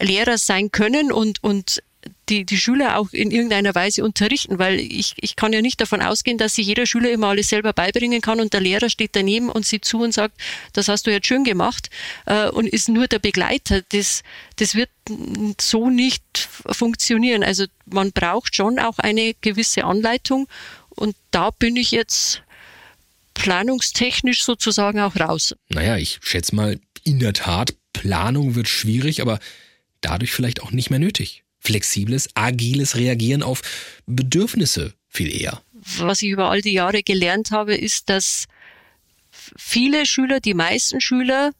[0.00, 1.82] Lehrer sein können und, und
[2.28, 6.00] die, die Schüler auch in irgendeiner Weise unterrichten, weil ich, ich kann ja nicht davon
[6.00, 9.48] ausgehen, dass sich jeder Schüler immer alles selber beibringen kann und der Lehrer steht daneben
[9.48, 10.40] und sieht zu und sagt,
[10.72, 11.90] das hast du jetzt schön gemacht
[12.26, 13.82] äh, und ist nur der Begleiter.
[13.88, 14.22] Das,
[14.56, 14.90] das wird
[15.60, 16.22] so nicht
[16.66, 17.42] funktionieren.
[17.42, 20.48] Also man braucht schon auch eine gewisse Anleitung
[20.90, 22.42] und da bin ich jetzt
[23.34, 25.54] planungstechnisch sozusagen auch raus.
[25.68, 29.40] Naja, ich schätze mal, in der Tat, Planung wird schwierig, aber
[30.00, 33.62] dadurch vielleicht auch nicht mehr nötig flexibles, agiles Reagieren auf
[34.06, 35.62] Bedürfnisse viel eher.
[35.98, 38.46] Was ich über all die Jahre gelernt habe, ist, dass
[39.30, 41.52] viele Schüler, die meisten Schüler,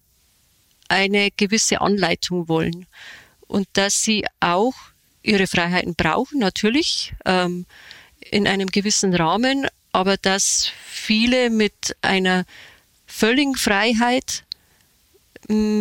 [0.89, 2.87] eine gewisse Anleitung wollen
[3.47, 4.75] und dass sie auch
[5.23, 7.65] ihre Freiheiten brauchen, natürlich ähm,
[8.31, 12.45] in einem gewissen Rahmen, aber dass viele mit einer
[13.07, 14.45] völligen Freiheit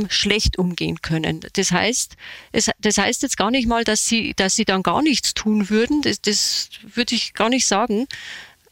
[0.09, 1.41] schlecht umgehen können.
[1.53, 2.15] Das heißt,
[2.51, 5.69] es, das heißt jetzt gar nicht mal, dass sie, dass sie dann gar nichts tun
[5.69, 6.01] würden.
[6.01, 8.07] Das, das würde ich gar nicht sagen.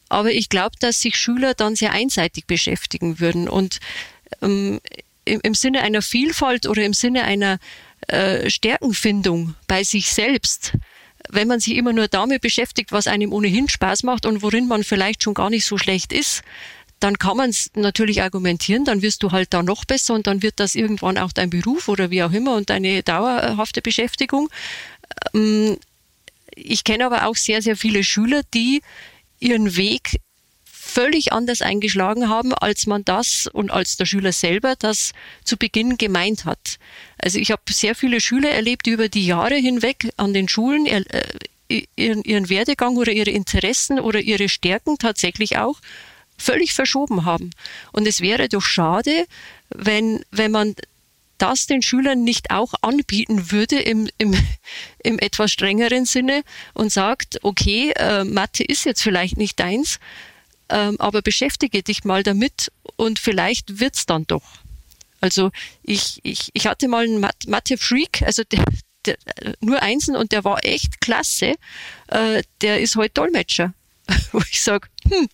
[0.10, 3.80] Aber ich glaube, dass sich Schüler dann sehr einseitig beschäftigen würden und
[4.42, 4.80] ähm,
[5.26, 7.60] im, im, Sinne einer Vielfalt oder im Sinne einer
[8.08, 10.74] äh, Stärkenfindung bei sich selbst
[11.30, 14.84] wenn man sich immer nur damit beschäftigt, was einem ohnehin Spaß macht und worin man
[14.84, 16.42] vielleicht schon gar nicht so schlecht ist,
[17.00, 20.42] dann kann man es natürlich argumentieren, dann wirst du halt da noch besser und dann
[20.42, 24.50] wird das irgendwann auch dein Beruf oder wie auch immer und deine dauerhafte Beschäftigung.
[25.34, 25.78] Ähm,
[26.56, 28.82] ich kenne aber auch sehr, sehr viele Schüler, die
[29.40, 30.20] ihren Weg
[30.66, 35.98] völlig anders eingeschlagen haben, als man das und als der Schüler selber das zu Beginn
[35.98, 36.80] gemeint hat.
[37.18, 40.88] Also ich habe sehr viele Schüler erlebt, die über die Jahre hinweg an den Schulen
[40.88, 41.04] äh,
[41.96, 45.80] ihren, ihren Werdegang oder ihre Interessen oder ihre Stärken tatsächlich auch
[46.40, 47.52] völlig verschoben haben.
[47.92, 49.26] Und es wäre doch schade,
[49.70, 50.76] wenn, wenn man
[51.38, 54.34] das den Schülern nicht auch anbieten würde im, im,
[55.04, 60.00] im etwas strengeren Sinne und sagt, okay, äh, Mathe ist jetzt vielleicht nicht deins,
[60.70, 64.44] ähm, aber beschäftige dich mal damit und vielleicht wird's dann doch.
[65.22, 65.52] Also
[65.84, 68.64] ich, ich, ich hatte mal einen Mathe-Freak, also der,
[69.06, 69.18] der,
[69.60, 71.56] nur Einsen und der war echt klasse.
[72.08, 73.74] Äh, der ist heute Dolmetscher.
[74.32, 75.28] Wo ich sage, hm,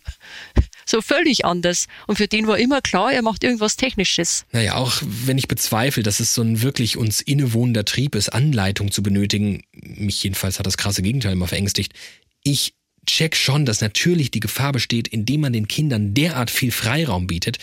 [0.85, 1.87] so völlig anders.
[2.07, 4.45] Und für den war immer klar, er macht irgendwas Technisches.
[4.51, 8.91] Naja, auch wenn ich bezweifle, dass es so ein wirklich uns innewohnender Trieb ist, Anleitung
[8.91, 11.93] zu benötigen, mich jedenfalls hat das krasse Gegenteil immer verängstigt.
[12.43, 12.73] Ich
[13.05, 17.57] check schon, dass natürlich die Gefahr besteht, indem man den Kindern derart viel Freiraum bietet,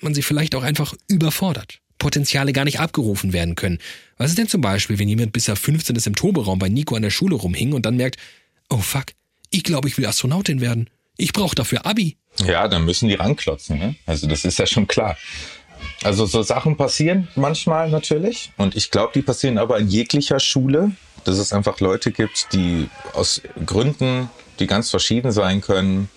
[0.00, 1.80] man sie vielleicht auch einfach überfordert.
[1.98, 3.78] Potenziale gar nicht abgerufen werden können.
[4.16, 6.94] Was ist denn zum Beispiel, wenn jemand bis er 15 ist im Toberaum bei Nico
[6.94, 8.18] an der Schule rumhing und dann merkt,
[8.68, 9.06] oh fuck,
[9.50, 10.90] ich glaube, ich will Astronautin werden.
[11.16, 12.16] Ich brauche dafür Abi.
[12.44, 13.78] Ja, dann müssen die ranklotzen.
[13.78, 13.94] Ne?
[14.06, 15.16] Also das ist ja schon klar.
[16.02, 18.52] Also so Sachen passieren manchmal natürlich.
[18.56, 20.92] Und ich glaube, die passieren aber in jeglicher Schule
[21.24, 26.08] dass es einfach Leute gibt, die aus Gründen, die ganz verschieden sein können,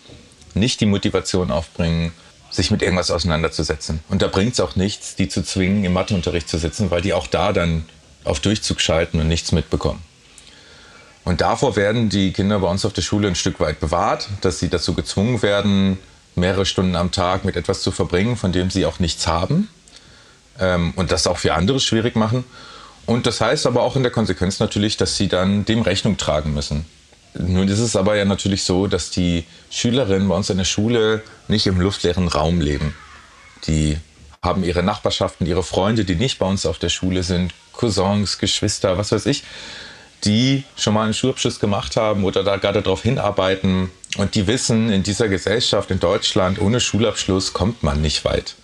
[0.53, 2.11] nicht die Motivation aufbringen,
[2.49, 4.01] sich mit irgendwas auseinanderzusetzen.
[4.09, 7.13] Und da bringt es auch nichts, die zu zwingen, im Matheunterricht zu sitzen, weil die
[7.13, 7.85] auch da dann
[8.23, 10.01] auf Durchzug schalten und nichts mitbekommen.
[11.27, 14.59] Und davor werden die Kinder bei uns auf der Schule ein Stück weit bewahrt, dass
[14.59, 15.97] sie dazu gezwungen werden,
[16.35, 19.67] mehrere Stunden am Tag mit etwas zu verbringen, von dem sie auch nichts haben.
[20.57, 22.45] Ähm, und das auch für andere schwierig machen.
[23.05, 26.53] Und das heißt aber auch in der Konsequenz natürlich, dass sie dann dem Rechnung tragen
[26.53, 26.85] müssen.
[27.33, 31.23] Nun ist es aber ja natürlich so, dass die Schülerinnen bei uns in der Schule
[31.49, 32.95] nicht im luftleeren Raum leben.
[33.65, 33.97] Die
[34.41, 38.97] haben ihre Nachbarschaften, ihre Freunde, die nicht bei uns auf der Schule sind, Cousins, Geschwister,
[38.97, 39.43] was weiß ich,
[40.23, 44.89] die schon mal einen Schulabschluss gemacht haben oder da gerade darauf hinarbeiten und die wissen,
[44.89, 48.55] in dieser Gesellschaft in Deutschland ohne Schulabschluss kommt man nicht weit.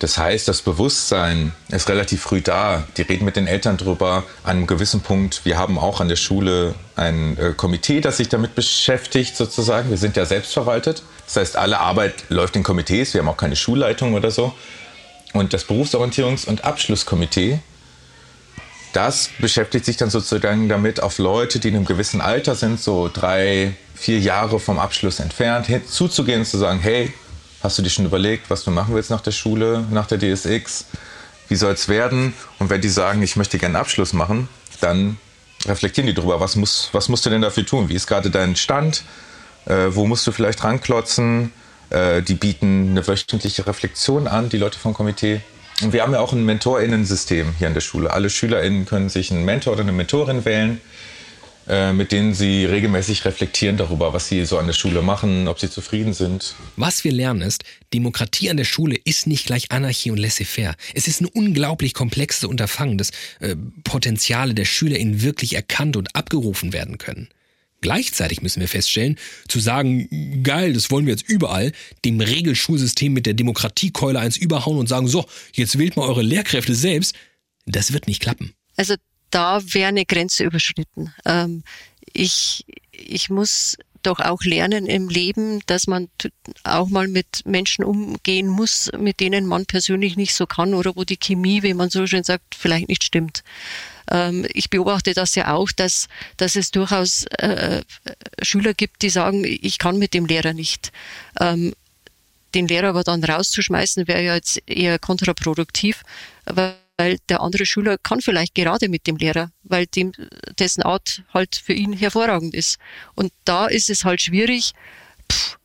[0.00, 2.84] Das heißt, das Bewusstsein ist relativ früh da.
[2.96, 5.44] Die reden mit den Eltern drüber an einem gewissen Punkt.
[5.44, 9.90] Wir haben auch an der Schule ein äh, Komitee, das sich damit beschäftigt, sozusagen.
[9.90, 11.02] Wir sind ja selbstverwaltet.
[11.26, 13.12] Das heißt, alle Arbeit läuft in Komitees.
[13.12, 14.54] Wir haben auch keine Schulleitung oder so.
[15.34, 17.58] Und das Berufsorientierungs- und Abschlusskomitee,
[18.92, 23.10] das beschäftigt sich dann sozusagen damit, auf Leute, die in einem gewissen Alter sind, so
[23.12, 27.12] drei, vier Jahre vom Abschluss entfernt, zuzugehen und zu sagen, hey,
[27.62, 30.86] Hast du dir schon überlegt, was du machen willst nach der Schule, nach der DSX?
[31.48, 32.32] Wie soll es werden?
[32.58, 34.48] Und wenn die sagen, ich möchte gerne einen Abschluss machen,
[34.80, 35.18] dann
[35.66, 37.90] reflektieren die darüber, was, muss, was musst du denn dafür tun?
[37.90, 39.04] Wie ist gerade dein Stand?
[39.66, 41.52] Äh, wo musst du vielleicht ranklotzen?
[41.90, 45.42] Äh, die bieten eine wöchentliche Reflexion an, die Leute vom Komitee.
[45.80, 48.12] Und wir haben ja auch ein MentorInnen-System hier an der Schule.
[48.12, 50.80] Alle SchülerInnen können sich einen Mentor oder eine Mentorin wählen
[51.70, 55.60] äh, mit denen sie regelmäßig reflektieren darüber, was sie so an der Schule machen, ob
[55.60, 56.56] sie zufrieden sind.
[56.76, 57.62] Was wir lernen ist,
[57.94, 60.74] Demokratie an der Schule ist nicht gleich Anarchie und laissez-faire.
[60.94, 63.54] Es ist ein unglaublich komplexes Unterfangen, das äh,
[63.84, 67.28] Potenziale der SchülerInnen wirklich erkannt und abgerufen werden können.
[67.80, 69.16] Gleichzeitig müssen wir feststellen,
[69.48, 71.72] zu sagen, geil, das wollen wir jetzt überall,
[72.04, 76.74] dem Regelschulsystem mit der Demokratiekeule eins überhauen und sagen, so, jetzt wählt mal eure Lehrkräfte
[76.74, 77.14] selbst,
[77.66, 78.52] das wird nicht klappen.
[78.76, 78.94] Also
[79.30, 81.14] da wäre eine Grenze überschritten.
[81.24, 81.62] Ähm,
[82.12, 86.08] ich, ich muss doch auch lernen im Leben, dass man
[86.64, 91.04] auch mal mit Menschen umgehen muss, mit denen man persönlich nicht so kann oder wo
[91.04, 93.42] die Chemie, wie man so schön sagt, vielleicht nicht stimmt.
[94.10, 97.82] Ähm, ich beobachte das ja auch, dass, dass es durchaus äh,
[98.42, 100.92] Schüler gibt, die sagen, ich kann mit dem Lehrer nicht.
[101.40, 101.72] Ähm,
[102.54, 106.02] den Lehrer aber dann rauszuschmeißen, wäre ja jetzt eher kontraproduktiv,
[106.46, 110.12] weil der andere Schüler kann vielleicht gerade mit dem Lehrer, weil dem,
[110.58, 112.78] dessen Art halt für ihn hervorragend ist.
[113.14, 114.72] Und da ist es halt schwierig,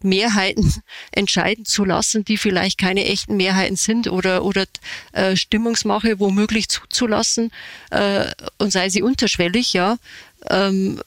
[0.02, 0.74] Mehrheiten
[1.12, 4.66] entscheiden zu lassen, die vielleicht keine echten Mehrheiten sind oder, oder
[5.14, 7.52] äh, Stimmungsmache womöglich zuzulassen
[7.92, 8.26] äh,
[8.58, 9.98] und sei sie unterschwellig, ja,
[10.50, 11.02] ähm,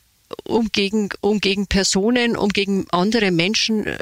[0.44, 3.98] um, gegen, um gegen Personen, um gegen andere Menschen äh,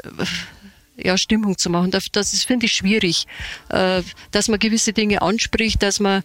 [0.97, 1.91] ja, Stimmung zu machen.
[1.91, 3.27] Das, das finde ich, schwierig,
[3.69, 4.01] äh,
[4.31, 6.23] dass man gewisse Dinge anspricht, dass man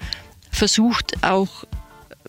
[0.50, 1.64] versucht, auch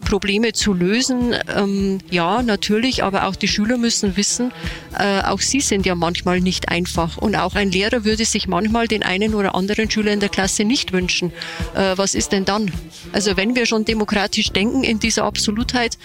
[0.03, 1.35] Probleme zu lösen.
[1.55, 4.51] Ähm, ja, natürlich, aber auch die Schüler müssen wissen,
[4.97, 7.17] äh, auch sie sind ja manchmal nicht einfach.
[7.17, 10.63] Und auch ein Lehrer würde sich manchmal den einen oder anderen Schüler in der Klasse
[10.63, 11.31] nicht wünschen.
[11.75, 12.71] Äh, was ist denn dann?
[13.11, 15.97] Also wenn wir schon demokratisch denken in dieser Absolutheit,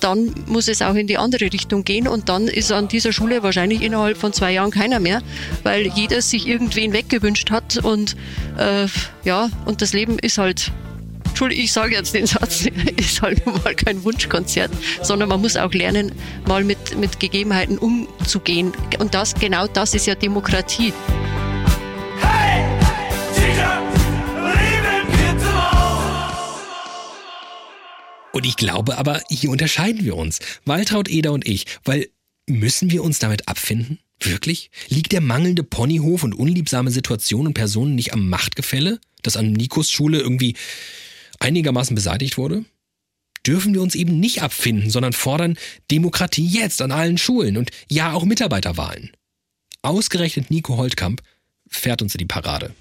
[0.00, 3.42] dann muss es auch in die andere Richtung gehen und dann ist an dieser Schule
[3.42, 5.22] wahrscheinlich innerhalb von zwei Jahren keiner mehr,
[5.62, 8.16] weil jeder sich irgendwen weggewünscht hat und
[8.58, 8.86] äh,
[9.24, 10.70] ja, und das Leben ist halt
[11.36, 12.66] Entschuldigung, ich sage jetzt den Satz,
[12.96, 14.70] ist halt nun mal kein Wunschkonzert,
[15.02, 16.12] sondern man muss auch lernen,
[16.46, 18.72] mal mit, mit Gegebenheiten umzugehen.
[19.00, 20.94] Und das, genau das ist ja Demokratie.
[28.32, 30.38] Und ich glaube aber, hier unterscheiden wir uns.
[30.64, 32.08] Waltraud Eder und ich, weil
[32.46, 33.98] müssen wir uns damit abfinden?
[34.20, 34.70] Wirklich?
[34.88, 39.90] Liegt der mangelnde Ponyhof und unliebsame Situation und Personen nicht am Machtgefälle, das an Nikos
[39.90, 40.54] Schule irgendwie
[41.40, 42.64] einigermaßen beseitigt wurde?
[43.46, 45.56] Dürfen wir uns eben nicht abfinden, sondern fordern
[45.90, 49.12] Demokratie jetzt an allen Schulen und ja auch Mitarbeiterwahlen.
[49.82, 51.22] Ausgerechnet Nico Holtkamp
[51.68, 52.74] fährt uns in die Parade.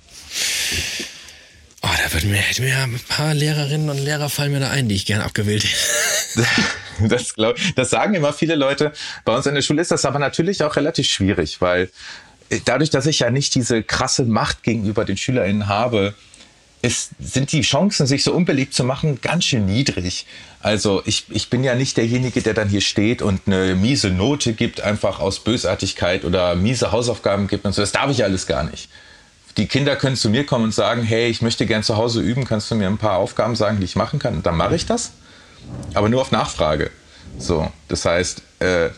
[1.84, 4.90] Oh, da würden mir, hätten mir ein paar Lehrerinnen und Lehrer fallen mir da ein,
[4.90, 6.48] die ich gern abgewählt hätte.
[6.98, 8.94] Das, glaub, das sagen immer viele Leute.
[9.26, 11.90] Bei uns in der Schule ist das aber natürlich auch relativ schwierig, weil
[12.64, 16.14] dadurch, dass ich ja nicht diese krasse Macht gegenüber den SchülerInnen habe,
[16.86, 20.26] ist, sind die Chancen, sich so unbeliebt zu machen, ganz schön niedrig.
[20.62, 24.54] Also ich, ich bin ja nicht derjenige, der dann hier steht und eine miese Note
[24.54, 27.82] gibt, einfach aus Bösartigkeit oder miese Hausaufgaben gibt und so.
[27.82, 28.90] Das darf ich alles gar nicht.
[29.58, 32.46] Die Kinder können zu mir kommen und sagen, hey, ich möchte gern zu Hause üben,
[32.46, 34.36] kannst du mir ein paar Aufgaben sagen, die ich machen kann?
[34.36, 35.12] Und dann mache ich das
[35.94, 36.92] aber nur auf Nachfrage.
[37.38, 38.90] So, das heißt, äh,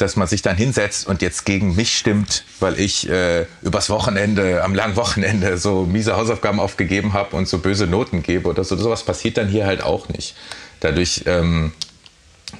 [0.00, 4.62] dass man sich dann hinsetzt und jetzt gegen mich stimmt, weil ich äh, übers Wochenende,
[4.62, 8.76] am langen Wochenende so miese Hausaufgaben aufgegeben habe und so böse Noten gebe oder so.
[8.76, 10.34] Sowas passiert dann hier halt auch nicht.
[10.80, 11.72] Dadurch, ähm,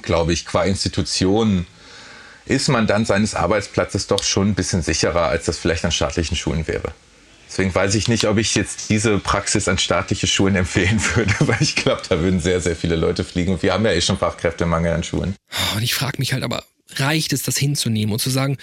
[0.01, 1.65] glaube ich, qua Institution
[2.45, 6.35] ist man dann seines Arbeitsplatzes doch schon ein bisschen sicherer, als das vielleicht an staatlichen
[6.35, 6.93] Schulen wäre.
[7.51, 11.61] Deswegen weiß ich nicht, ob ich jetzt diese Praxis an staatliche Schulen empfehlen würde, weil
[11.61, 13.53] ich glaube, da würden sehr, sehr viele Leute fliegen.
[13.53, 15.35] Und wir haben ja eh schon Fachkräftemangel an Schulen.
[15.75, 16.63] Und ich frage mich halt aber,
[16.95, 18.57] reicht es, das hinzunehmen und zu sagen,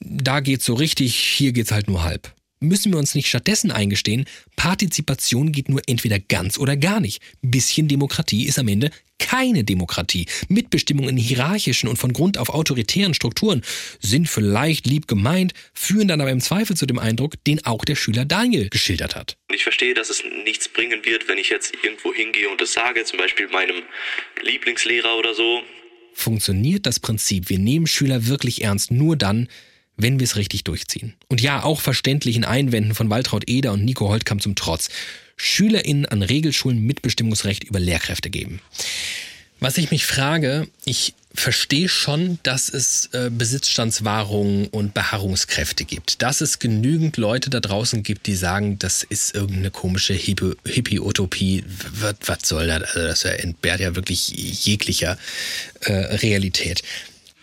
[0.00, 2.34] da geht's so richtig, hier geht's halt nur halb?
[2.64, 7.22] müssen wir uns nicht stattdessen eingestehen, Partizipation geht nur entweder ganz oder gar nicht.
[7.42, 10.26] Bisschen Demokratie ist am Ende keine Demokratie.
[10.48, 13.62] Mitbestimmung in hierarchischen und von Grund auf autoritären Strukturen
[14.00, 17.94] sind vielleicht lieb gemeint, führen dann aber im Zweifel zu dem Eindruck, den auch der
[17.94, 19.36] Schüler Daniel geschildert hat.
[19.52, 23.04] Ich verstehe, dass es nichts bringen wird, wenn ich jetzt irgendwo hingehe und das sage,
[23.04, 23.82] zum Beispiel meinem
[24.42, 25.62] Lieblingslehrer oder so.
[26.14, 29.48] Funktioniert das Prinzip, wir nehmen Schüler wirklich ernst nur dann,
[29.96, 31.14] wenn wir es richtig durchziehen.
[31.28, 34.88] Und ja, auch verständlichen Einwänden von Waltraud Eder und Nico Holtkamp zum Trotz.
[35.36, 38.60] SchülerInnen an Regelschulen Mitbestimmungsrecht über Lehrkräfte geben.
[39.60, 46.22] Was ich mich frage, ich verstehe schon, dass es äh, Besitzstandswahrungen und Beharrungskräfte gibt.
[46.22, 51.64] Dass es genügend Leute da draußen gibt, die sagen, das ist irgendeine komische Hippie-Utopie.
[52.24, 52.82] Was, soll das?
[52.94, 55.18] Also das entbehrt ja wirklich jeglicher
[55.80, 56.82] äh, Realität.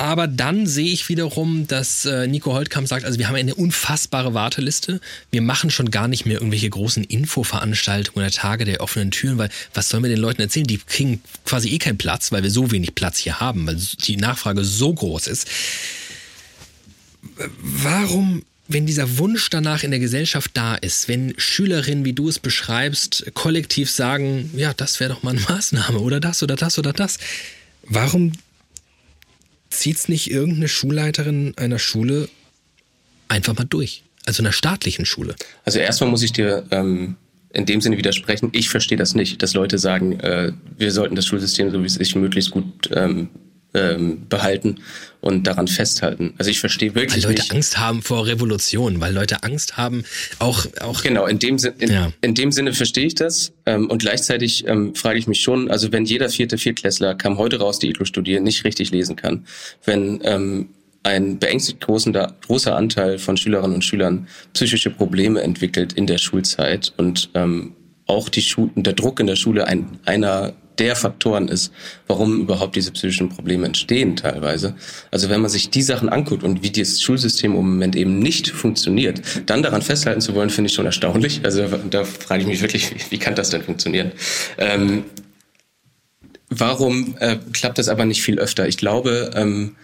[0.02, 4.34] Aber dann sehe ich wiederum, dass äh, Nico Holtkamp sagt, also wir haben eine unfassbare
[4.34, 5.00] Warteliste.
[5.30, 9.52] Wir machen schon gar nicht mehr irgendwelche großen Infoveranstaltungen oder Tage der offenen Türen, weil
[9.76, 10.66] was sollen wir den Leuten erzählen?
[10.66, 14.18] Die kriegen quasi eh keinen Platz, weil wir so wenig Platz hier haben, weil die
[14.18, 15.48] Nachfrage so groß ist.
[17.60, 22.40] Warum wenn dieser Wunsch danach in der Gesellschaft da ist, wenn Schülerinnen, wie du es
[22.40, 26.92] beschreibst, kollektiv sagen, ja, das wäre doch mal eine Maßnahme oder das oder das oder
[26.92, 27.20] das,
[27.84, 28.32] warum
[29.72, 32.30] zieht es nicht irgendeine Schulleiterin einer Schule
[33.28, 34.04] einfach mal durch?
[34.26, 35.36] Also einer staatlichen Schule?
[35.66, 37.16] Also erstmal muss ich dir ähm,
[37.54, 38.50] in dem Sinne widersprechen.
[38.54, 41.98] Ich verstehe das nicht, dass Leute sagen, äh, wir sollten das Schulsystem so wie es
[41.98, 43.30] ist möglichst gut ähm,
[43.74, 44.80] ähm, behalten
[45.22, 46.34] und daran festhalten.
[46.38, 50.04] Also ich verstehe wirklich weil Leute nicht, Angst haben vor Revolution, weil Leute Angst haben,
[50.40, 52.12] auch auch genau in dem Sinne in, Ja.
[52.22, 55.92] in dem Sinne verstehe ich das ähm, und gleichzeitig ähm, frage ich mich schon, also
[55.92, 59.46] wenn jeder vierte Viertklässler kam heute raus, die ITLO studieren, nicht richtig lesen kann,
[59.86, 60.70] wenn ähm,
[61.04, 66.94] ein beängstigt großer, großer Anteil von Schülerinnen und Schülern psychische Probleme entwickelt in der Schulzeit
[66.98, 67.74] und ähm,
[68.06, 71.72] auch die Schu der Druck in der Schule ein, einer der Faktoren ist,
[72.08, 74.76] warum überhaupt diese psychischen Probleme entstehen teilweise.
[75.12, 78.50] Also wenn man sich die Sachen anguckt und wie das Schulsystem im Moment eben nicht
[78.50, 81.42] funktioniert, dann daran festhalten zu wollen, finde ich schon erstaunlich.
[81.44, 84.12] Also da frage ich mich wirklich, wie, wie kann das denn funktionieren?
[84.58, 85.04] Ähm,
[86.50, 88.68] warum äh, klappt das aber nicht viel öfter?
[88.68, 89.76] Ich glaube, ähm,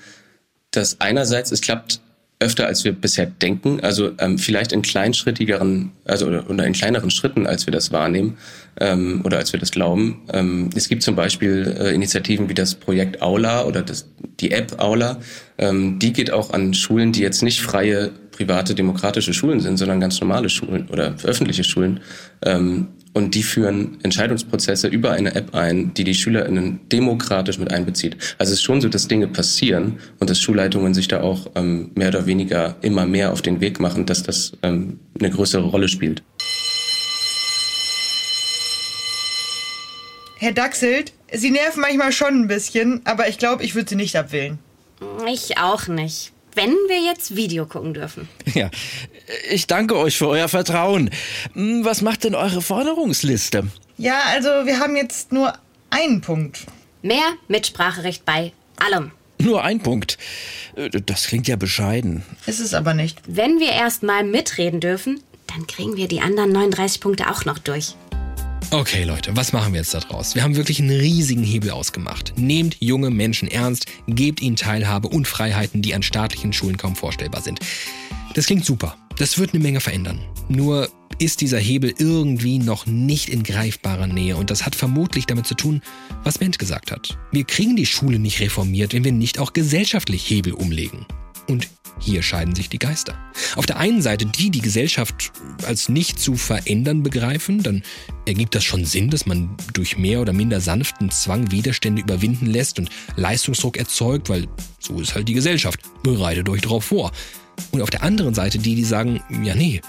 [0.72, 2.02] dass einerseits es klappt
[2.40, 3.80] öfter, als wir bisher denken.
[3.82, 8.38] Also ähm, vielleicht in kleinschrittigeren, also oder, oder in kleineren Schritten, als wir das wahrnehmen
[8.80, 10.22] ähm, oder als wir das glauben.
[10.32, 14.08] Ähm, es gibt zum Beispiel äh, Initiativen wie das Projekt Aula oder das,
[14.40, 15.18] die App Aula.
[15.58, 20.00] Ähm, die geht auch an Schulen, die jetzt nicht freie private demokratische Schulen sind, sondern
[20.00, 22.02] ganz normale Schulen oder öffentliche Schulen.
[23.14, 28.16] Und die führen Entscheidungsprozesse über eine App ein, die die SchülerInnen demokratisch mit einbezieht.
[28.38, 31.92] Also es ist schon so, dass Dinge passieren und dass Schulleitungen sich da auch ähm,
[31.96, 35.88] mehr oder weniger immer mehr auf den Weg machen, dass das ähm, eine größere Rolle
[35.88, 36.22] spielt.
[40.40, 44.16] Herr Dachselt, Sie nerven manchmal schon ein bisschen, aber ich glaube, ich würde Sie nicht
[44.16, 44.60] abwählen.
[45.28, 46.32] Ich auch nicht.
[46.58, 48.28] Wenn wir jetzt Video gucken dürfen.
[48.56, 48.72] Ja,
[49.52, 51.12] ich danke euch für euer Vertrauen.
[51.54, 53.68] Hm, Was macht denn eure Forderungsliste?
[53.98, 55.54] Ja, also wir haben jetzt nur
[55.92, 56.66] einen Punkt.
[57.04, 59.12] Mehr Mitspracherecht bei allem.
[59.40, 60.18] Nur ein Punkt.
[60.76, 62.24] Äh, Das klingt ja bescheiden.
[62.48, 63.20] Ist es aber nicht.
[63.28, 67.60] Wenn wir erst mal mitreden dürfen, dann kriegen wir die anderen 39 Punkte auch noch
[67.60, 67.94] durch.
[68.70, 70.36] Okay, Leute, was machen wir jetzt da draus?
[70.36, 72.34] Wir haben wirklich einen riesigen Hebel ausgemacht.
[72.36, 77.42] Nehmt junge Menschen ernst, gebt ihnen Teilhabe und Freiheiten, die an staatlichen Schulen kaum vorstellbar
[77.42, 77.62] sind.
[78.34, 78.98] Das klingt super.
[79.18, 80.20] Das wird eine Menge verändern.
[80.50, 85.48] Nur ist dieser Hebel irgendwie noch nicht in greifbarer Nähe und das hat vermutlich damit
[85.48, 85.82] zu tun,
[86.26, 87.18] was Mensch gesagt hat.
[87.32, 91.06] Wir kriegen die Schule nicht reformiert, wenn wir nicht auch gesellschaftlich Hebel umlegen.
[91.48, 91.68] Und
[92.00, 93.18] hier scheiden sich die Geister.
[93.56, 95.32] Auf der einen Seite die, die Gesellschaft
[95.66, 97.84] als nicht zu verändern begreifen, dann
[98.26, 102.80] ergibt das schon Sinn, dass man durch mehr oder minder sanften Zwang Widerstände überwinden lässt
[102.80, 104.48] und Leistungsdruck erzeugt, weil
[104.80, 105.80] so ist halt die Gesellschaft.
[106.04, 107.12] Bereitet euch darauf vor.
[107.72, 109.82] Und auf der anderen Seite die, die sagen, ja nee,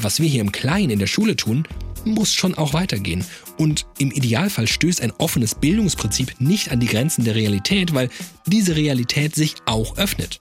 [0.00, 1.66] was wir hier im Kleinen in der Schule tun,
[2.06, 3.24] muss schon auch weitergehen.
[3.58, 8.08] Und im Idealfall stößt ein offenes Bildungsprinzip nicht an die Grenzen der Realität, weil
[8.46, 10.40] diese Realität sich auch öffnet.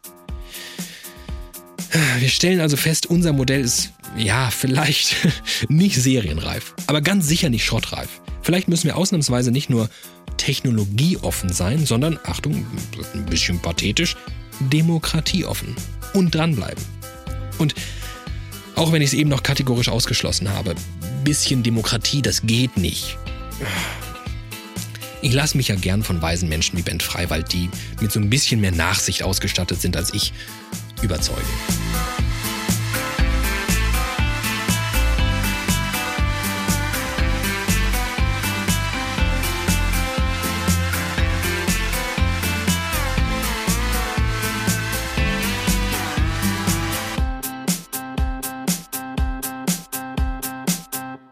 [2.19, 5.15] Wir stellen also fest, unser Modell ist, ja, vielleicht
[5.69, 8.21] nicht serienreif, aber ganz sicher nicht schrottreif.
[8.41, 9.89] Vielleicht müssen wir ausnahmsweise nicht nur
[10.37, 12.65] technologieoffen sein, sondern, Achtung,
[13.13, 14.15] ein bisschen pathetisch,
[14.59, 15.75] demokratieoffen
[16.13, 16.83] und dranbleiben.
[17.57, 17.75] Und
[18.75, 20.75] auch wenn ich es eben noch kategorisch ausgeschlossen habe,
[21.23, 23.17] bisschen Demokratie, das geht nicht.
[25.21, 27.69] Ich lasse mich ja gern von weisen Menschen wie Ben Freiwald, die
[27.99, 30.31] mit so ein bisschen mehr Nachsicht ausgestattet sind als ich,
[31.01, 31.47] überzeugen.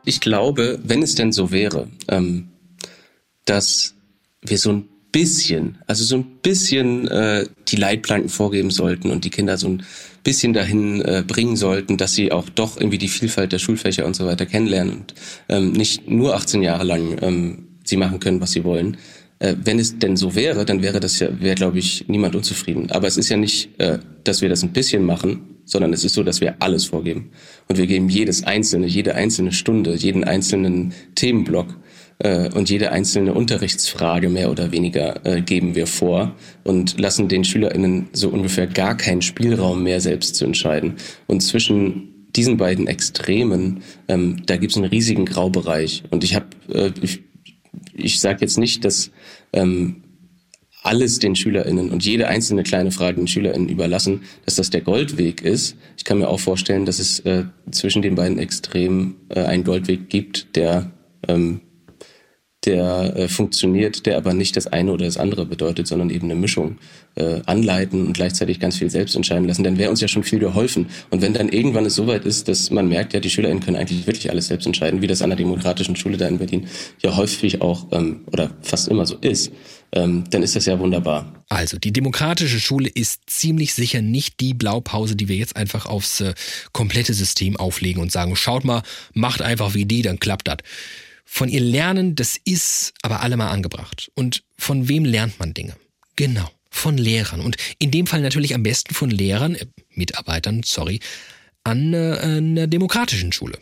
[0.07, 2.47] Ich glaube, wenn es denn so wäre, ähm,
[3.43, 3.93] dass
[4.41, 9.32] wir so ein bisschen, also so ein bisschen äh, die Leitplanken vorgeben sollten und die
[9.32, 9.84] Kinder so ein
[10.24, 14.15] bisschen dahin äh, bringen sollten, dass sie auch doch irgendwie die Vielfalt der Schulfächer und
[14.15, 15.15] so weiter kennenlernen und
[15.49, 18.97] ähm, nicht nur 18 Jahre lang ähm, sie machen können, was sie wollen.
[19.39, 22.91] Äh, wenn es denn so wäre, dann wäre das ja, wäre glaube ich niemand unzufrieden.
[22.91, 26.13] Aber es ist ja nicht, äh, dass wir das ein bisschen machen, sondern es ist
[26.13, 27.32] so, dass wir alles vorgeben.
[27.68, 31.76] Und wir geben jedes einzelne, jede einzelne Stunde, jeden einzelnen Themenblock
[32.24, 38.07] und jede einzelne Unterrichtsfrage mehr oder weniger äh, geben wir vor und lassen den SchülerInnen
[38.11, 40.95] so ungefähr gar keinen Spielraum mehr selbst zu entscheiden.
[41.28, 46.03] Und zwischen diesen beiden Extremen, ähm, da gibt es einen riesigen Graubereich.
[46.09, 47.24] Und ich habe, äh, ich,
[47.93, 49.11] ich sage jetzt nicht, dass
[49.53, 50.03] ähm,
[50.84, 55.41] alles den SchülerInnen und jede einzelne kleine Frage den SchülerInnen überlassen, dass das der Goldweg
[55.41, 55.76] ist.
[55.97, 60.09] Ich kann mir auch vorstellen, dass es äh, zwischen den beiden Extremen äh, einen Goldweg
[60.09, 60.91] gibt, der
[61.28, 61.61] ähm,
[62.68, 66.36] der äh, funktioniert, der aber nicht das eine oder das andere bedeutet, sondern eben eine
[66.36, 66.78] Mischung
[67.15, 70.39] äh, anleiten und gleichzeitig ganz viel selbst entscheiden lassen, dann wäre uns ja schon viel
[70.39, 70.88] geholfen.
[71.09, 74.05] Und wenn dann irgendwann es soweit ist, dass man merkt, ja, die SchülerInnen können eigentlich
[74.05, 76.68] wirklich alles selbst entscheiden, wie das an der demokratischen Schule da in Berlin
[77.01, 79.51] ja häufig auch ähm, oder fast immer so ist,
[79.93, 81.34] ähm, dann ist das ja wunderbar.
[81.49, 86.20] Also, die demokratische Schule ist ziemlich sicher nicht die Blaupause, die wir jetzt einfach aufs
[86.20, 86.34] äh,
[86.74, 90.57] komplette System auflegen und sagen, schaut mal, macht einfach wie die, dann klappt das.
[91.30, 94.10] Von ihr lernen, das ist aber allemal angebracht.
[94.16, 95.76] Und von wem lernt man Dinge?
[96.16, 97.42] Genau, von Lehrern.
[97.42, 101.02] Und in dem Fall natürlich am besten von Lehrern, äh, Mitarbeitern, sorry,
[101.64, 103.60] an äh, einer demokratischen Schule.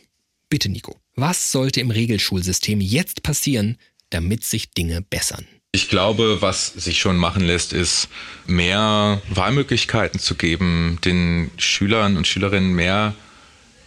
[0.47, 3.77] Bitte, Nico, was sollte im Regelschulsystem jetzt passieren,
[4.11, 5.45] damit sich Dinge bessern?
[5.71, 8.07] Ich glaube, was sich schon machen lässt, ist
[8.45, 13.15] mehr Wahlmöglichkeiten zu geben, den Schülern und Schülerinnen mehr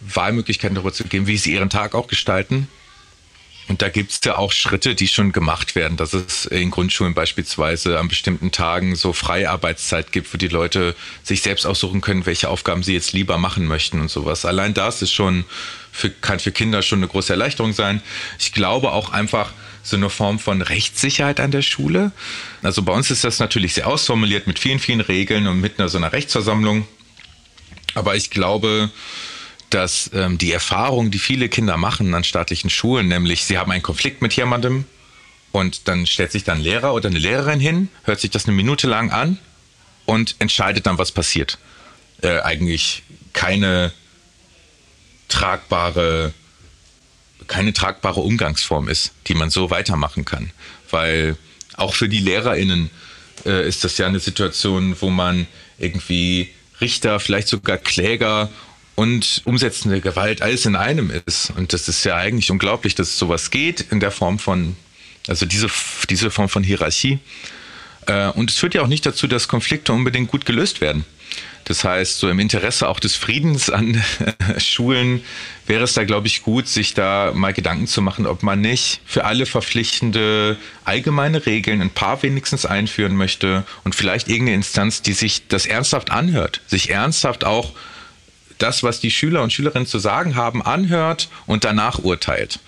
[0.01, 2.67] Wahlmöglichkeiten darüber zu geben, wie sie ihren Tag auch gestalten.
[3.69, 7.13] Und da gibt es ja auch Schritte, die schon gemacht werden, dass es in Grundschulen
[7.13, 12.49] beispielsweise an bestimmten Tagen so Freiarbeitszeit gibt, wo die Leute sich selbst aussuchen können, welche
[12.49, 14.43] Aufgaben sie jetzt lieber machen möchten und sowas.
[14.43, 15.45] Allein das ist schon
[15.91, 18.01] für, kann für Kinder schon eine große Erleichterung sein.
[18.39, 19.51] Ich glaube auch einfach
[19.83, 22.11] so eine Form von Rechtssicherheit an der Schule.
[22.63, 25.89] Also bei uns ist das natürlich sehr ausformuliert mit vielen, vielen Regeln und mit einer
[25.89, 26.87] so einer Rechtsversammlung.
[27.93, 28.89] Aber ich glaube,
[29.69, 33.83] dass ähm, die Erfahrung, die viele Kinder machen an staatlichen Schulen, nämlich sie haben einen
[33.83, 34.85] Konflikt mit jemandem
[35.51, 38.55] und dann stellt sich dann ein Lehrer oder eine Lehrerin hin, hört sich das eine
[38.55, 39.37] Minute lang an
[40.05, 41.57] und entscheidet dann, was passiert.
[42.21, 43.03] Äh, eigentlich
[43.33, 43.93] keine
[45.27, 46.33] tragbare,
[47.47, 50.51] keine tragbare Umgangsform ist, die man so weitermachen kann.
[50.89, 51.37] Weil
[51.77, 52.89] auch für die LehrerInnen
[53.45, 55.47] äh, ist das ja eine Situation, wo man
[55.77, 56.49] irgendwie
[56.81, 58.49] Richter, vielleicht sogar Kläger
[58.99, 61.53] und umsetzende Gewalt alles in einem ist.
[61.55, 64.75] Und das ist ja eigentlich unglaublich, dass sowas geht in der Form von,
[65.25, 65.69] also diese,
[66.09, 67.19] diese Form von Hierarchie.
[68.07, 71.05] Äh, und es führt ja auch nicht dazu, dass Konflikte unbedingt gut gelöst werden.
[71.63, 74.03] Das heißt, so im Interesse auch des Friedens an
[74.57, 75.23] Schulen
[75.65, 78.99] wäre es da, glaube ich, gut, sich da mal Gedanken zu machen, ob man nicht
[79.05, 85.13] für alle verpflichtende allgemeine Regeln ein paar wenigstens einführen möchte und vielleicht irgendeine Instanz, die
[85.13, 87.71] sich das ernsthaft anhört, sich ernsthaft auch
[88.59, 92.59] das, was die Schüler und Schülerinnen zu sagen haben, anhört und danach urteilt.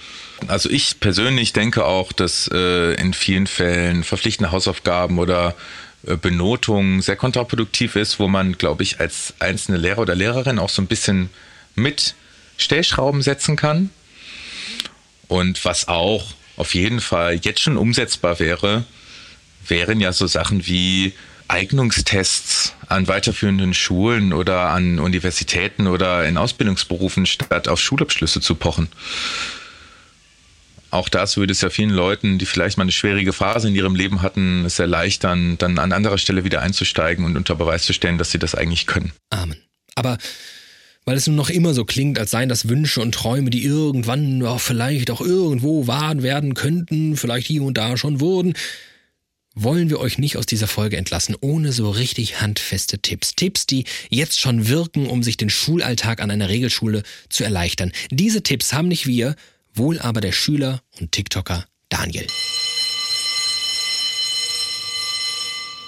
[0.48, 5.56] Also ich persönlich denke auch, dass äh, in vielen Fällen verpflichtende Hausaufgaben oder
[6.08, 10.70] äh, Benotung sehr kontraproduktiv ist, wo man, glaube ich, als einzelne Lehrer oder Lehrerin auch
[10.70, 11.30] so ein bisschen
[11.76, 12.16] mit
[12.58, 13.92] Stellschrauben setzen kann.
[15.28, 18.84] Und was auch auf jeden Fall jetzt schon umsetzbar wäre,
[19.68, 21.14] wären ja so Sachen wie
[21.52, 28.88] Eignungstests an weiterführenden Schulen oder an Universitäten oder in Ausbildungsberufen statt auf Schulabschlüsse zu pochen.
[30.92, 33.96] Auch das würde es ja vielen Leuten, die vielleicht mal eine schwierige Phase in ihrem
[33.96, 38.18] Leben hatten, es erleichtern, dann an anderer Stelle wieder einzusteigen und unter Beweis zu stellen,
[38.18, 39.12] dass sie das eigentlich können.
[39.30, 39.58] Amen.
[39.96, 40.18] Aber
[41.06, 44.46] weil es nun noch immer so klingt, als seien das Wünsche und Träume, die irgendwann
[44.60, 48.54] vielleicht auch irgendwo wahr werden könnten, vielleicht hier und da schon wurden,
[49.56, 53.36] wollen wir euch nicht aus dieser Folge entlassen, ohne so richtig handfeste Tipps.
[53.36, 57.92] Tipps, die jetzt schon wirken, um sich den Schulalltag an einer Regelschule zu erleichtern.
[58.12, 59.36] Diese Tipps haben nicht wir,
[59.74, 62.28] wohl aber der Schüler und TikToker Daniel.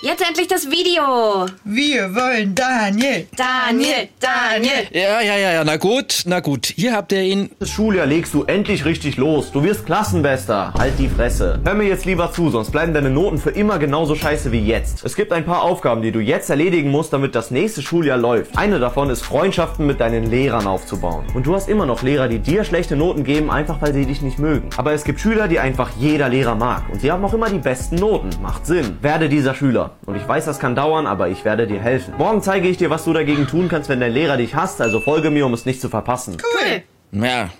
[0.04, 1.45] Jetzt endlich das Video.
[1.64, 3.26] Wir wollen Daniel.
[3.38, 4.84] Daniel, Daniel.
[4.91, 6.66] Ja, ja, ja, ja, na gut, na gut.
[6.66, 7.49] Hier habt ihr ihn.
[7.60, 9.54] Das Schuljahr legst du endlich richtig los.
[9.54, 10.74] Du wirst Klassenbester.
[10.78, 11.62] Halt die Fresse.
[11.64, 15.06] Hör mir jetzt lieber zu, sonst bleiben deine Noten für immer genauso scheiße wie jetzt.
[15.06, 18.58] Es gibt ein paar Aufgaben, die du jetzt erledigen musst, damit das nächste Schuljahr läuft.
[18.58, 21.24] Eine davon ist Freundschaften mit deinen Lehrern aufzubauen.
[21.34, 24.22] Und du hast immer noch Lehrer, die dir schlechte Noten geben, einfach weil sie dich
[24.22, 24.70] nicht mögen.
[24.76, 26.89] Aber es gibt Schüler, die einfach jeder Lehrer mag.
[26.91, 28.32] Und sie haben auch immer die besten Noten.
[28.41, 28.97] Macht Sinn.
[28.99, 29.93] Werde dieser Schüler.
[30.06, 32.14] Und ich weiß, das kann dauern, aber ich werde dir helfen.
[32.18, 35.00] Morgen zeige ich dir, was du dagegen tun kannst, wenn dein Lehrer dich hasst, also
[35.00, 36.38] folge mir, um es nicht zu verpassen.
[36.41, 36.84] Cool.
[37.24, 37.52] Ja,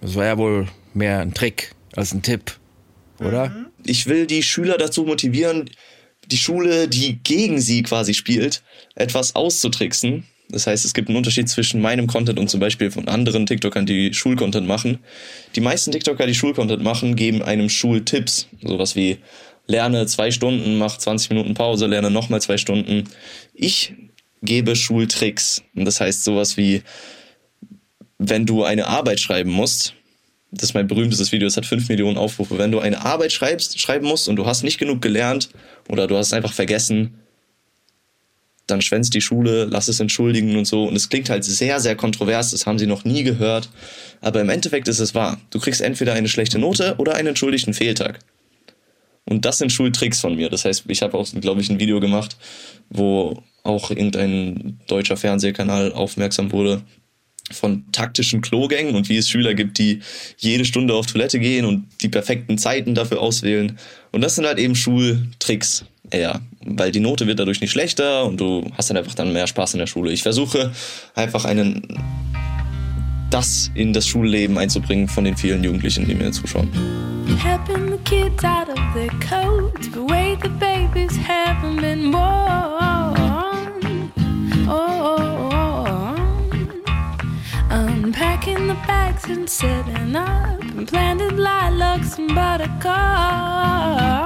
[0.00, 2.56] das war ja wohl mehr ein Trick als ein Tipp,
[3.20, 3.52] oder?
[3.84, 5.70] Ich will die Schüler dazu motivieren,
[6.26, 8.62] die Schule, die gegen sie quasi spielt,
[8.94, 10.24] etwas auszutricksen.
[10.48, 13.84] Das heißt, es gibt einen Unterschied zwischen meinem Content und zum Beispiel von anderen TikTokern,
[13.84, 15.00] die Schulcontent machen.
[15.56, 18.46] Die meisten TikToker, die Schulcontent machen, geben einem Schultipps.
[18.62, 19.18] Sowas wie,
[19.66, 23.04] lerne zwei Stunden, mach 20 Minuten Pause, lerne nochmal zwei Stunden.
[23.54, 23.94] Ich
[24.42, 25.62] gebe Schultricks.
[25.74, 26.82] Und das heißt sowas wie,
[28.18, 29.94] wenn du eine Arbeit schreiben musst,
[30.52, 32.56] das ist mein berühmtestes Video, es hat 5 Millionen Aufrufe.
[32.56, 35.50] Wenn du eine Arbeit schreibst, schreiben musst und du hast nicht genug gelernt
[35.88, 37.14] oder du hast es einfach vergessen,
[38.66, 40.84] dann schwänzt die Schule, lass es entschuldigen und so.
[40.84, 43.68] Und es klingt halt sehr, sehr kontrovers, das haben sie noch nie gehört.
[44.20, 45.40] Aber im Endeffekt ist es wahr.
[45.50, 48.20] Du kriegst entweder eine schlechte Note oder einen entschuldigten Fehltag.
[49.28, 50.48] Und das sind Schultricks von mir.
[50.48, 52.36] Das heißt, ich habe auch, glaube ich, ein Video gemacht,
[52.88, 56.82] wo auch irgendein deutscher Fernsehkanal aufmerksam wurde
[57.52, 60.00] von taktischen Klogängen und wie es Schüler gibt, die
[60.36, 63.78] jede Stunde auf Toilette gehen und die perfekten Zeiten dafür auswählen.
[64.12, 65.84] Und das sind halt eben Schultricks.
[66.12, 69.48] Ja, weil die Note wird dadurch nicht schlechter und du hast dann einfach dann mehr
[69.48, 70.12] Spaß in der Schule.
[70.12, 70.72] Ich versuche
[71.14, 71.82] einfach einen
[73.30, 76.70] das in das Schulleben einzubringen von den vielen Jugendlichen, die mir zuschauen.
[77.34, 82.22] Helping the kids out of their coats, the way the babies haven't been born.
[84.68, 86.14] Oh,
[87.70, 94.25] unpacking the bags and setting up, and planted lilacs and buttercups.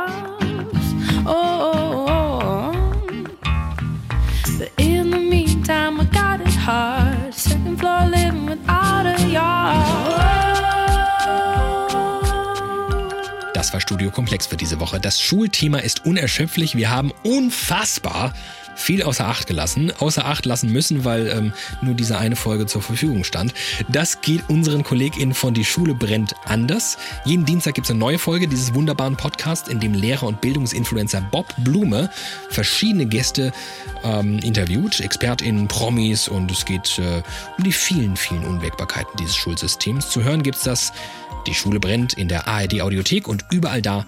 [13.72, 15.00] War Studio Komplex für diese Woche.
[15.00, 16.76] Das Schulthema ist unerschöpflich.
[16.76, 18.32] Wir haben unfassbar
[18.74, 19.92] viel außer Acht gelassen.
[19.98, 21.52] Außer Acht lassen müssen, weil ähm,
[21.82, 23.52] nur diese eine Folge zur Verfügung stand.
[23.88, 26.98] Das geht unseren KollegInnen von Die Schule brennt anders.
[27.24, 31.20] Jeden Dienstag gibt es eine neue Folge dieses wunderbaren Podcasts, in dem Lehrer und Bildungsinfluencer
[31.30, 32.10] Bob Blume
[32.48, 33.52] verschiedene Gäste
[34.02, 37.22] ähm, interviewt, ExpertInnen, Promis und es geht äh,
[37.58, 40.08] um die vielen, vielen Unwägbarkeiten dieses Schulsystems.
[40.08, 40.92] Zu hören gibt's das
[41.46, 44.06] Die Schule brennt in der ARD Audiothek und überall da,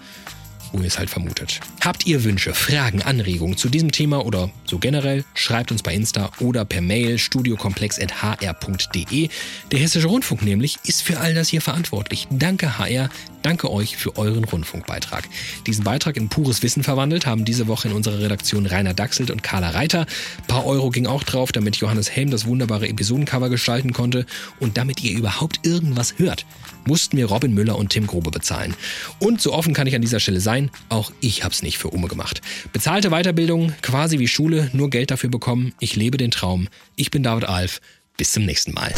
[0.71, 1.59] wo ihr es halt vermutet.
[1.81, 5.25] Habt ihr Wünsche, Fragen, Anregungen zu diesem Thema oder so generell?
[5.33, 9.29] Schreibt uns bei Insta oder per Mail studiokomplex.hr.de.
[9.71, 12.27] Der Hessische Rundfunk nämlich ist für all das hier verantwortlich.
[12.31, 13.09] Danke HR,
[13.43, 15.29] danke euch für euren Rundfunkbeitrag.
[15.67, 19.43] Diesen Beitrag in pures Wissen verwandelt haben diese Woche in unserer Redaktion Rainer Dachselt und
[19.43, 20.01] Carla Reiter.
[20.01, 24.25] Ein paar Euro ging auch drauf, damit Johannes Helm das wunderbare Episodencover gestalten konnte
[24.59, 26.45] und damit ihr überhaupt irgendwas hört
[26.85, 28.75] mussten wir Robin Müller und Tim Grobe bezahlen.
[29.19, 32.07] Und so offen kann ich an dieser Stelle sein, auch ich hab's nicht für Ume
[32.07, 32.41] gemacht.
[32.71, 35.73] Bezahlte Weiterbildung, quasi wie Schule, nur Geld dafür bekommen.
[35.79, 36.67] Ich lebe den Traum.
[36.95, 37.81] Ich bin David Alf.
[38.17, 38.93] Bis zum nächsten Mal.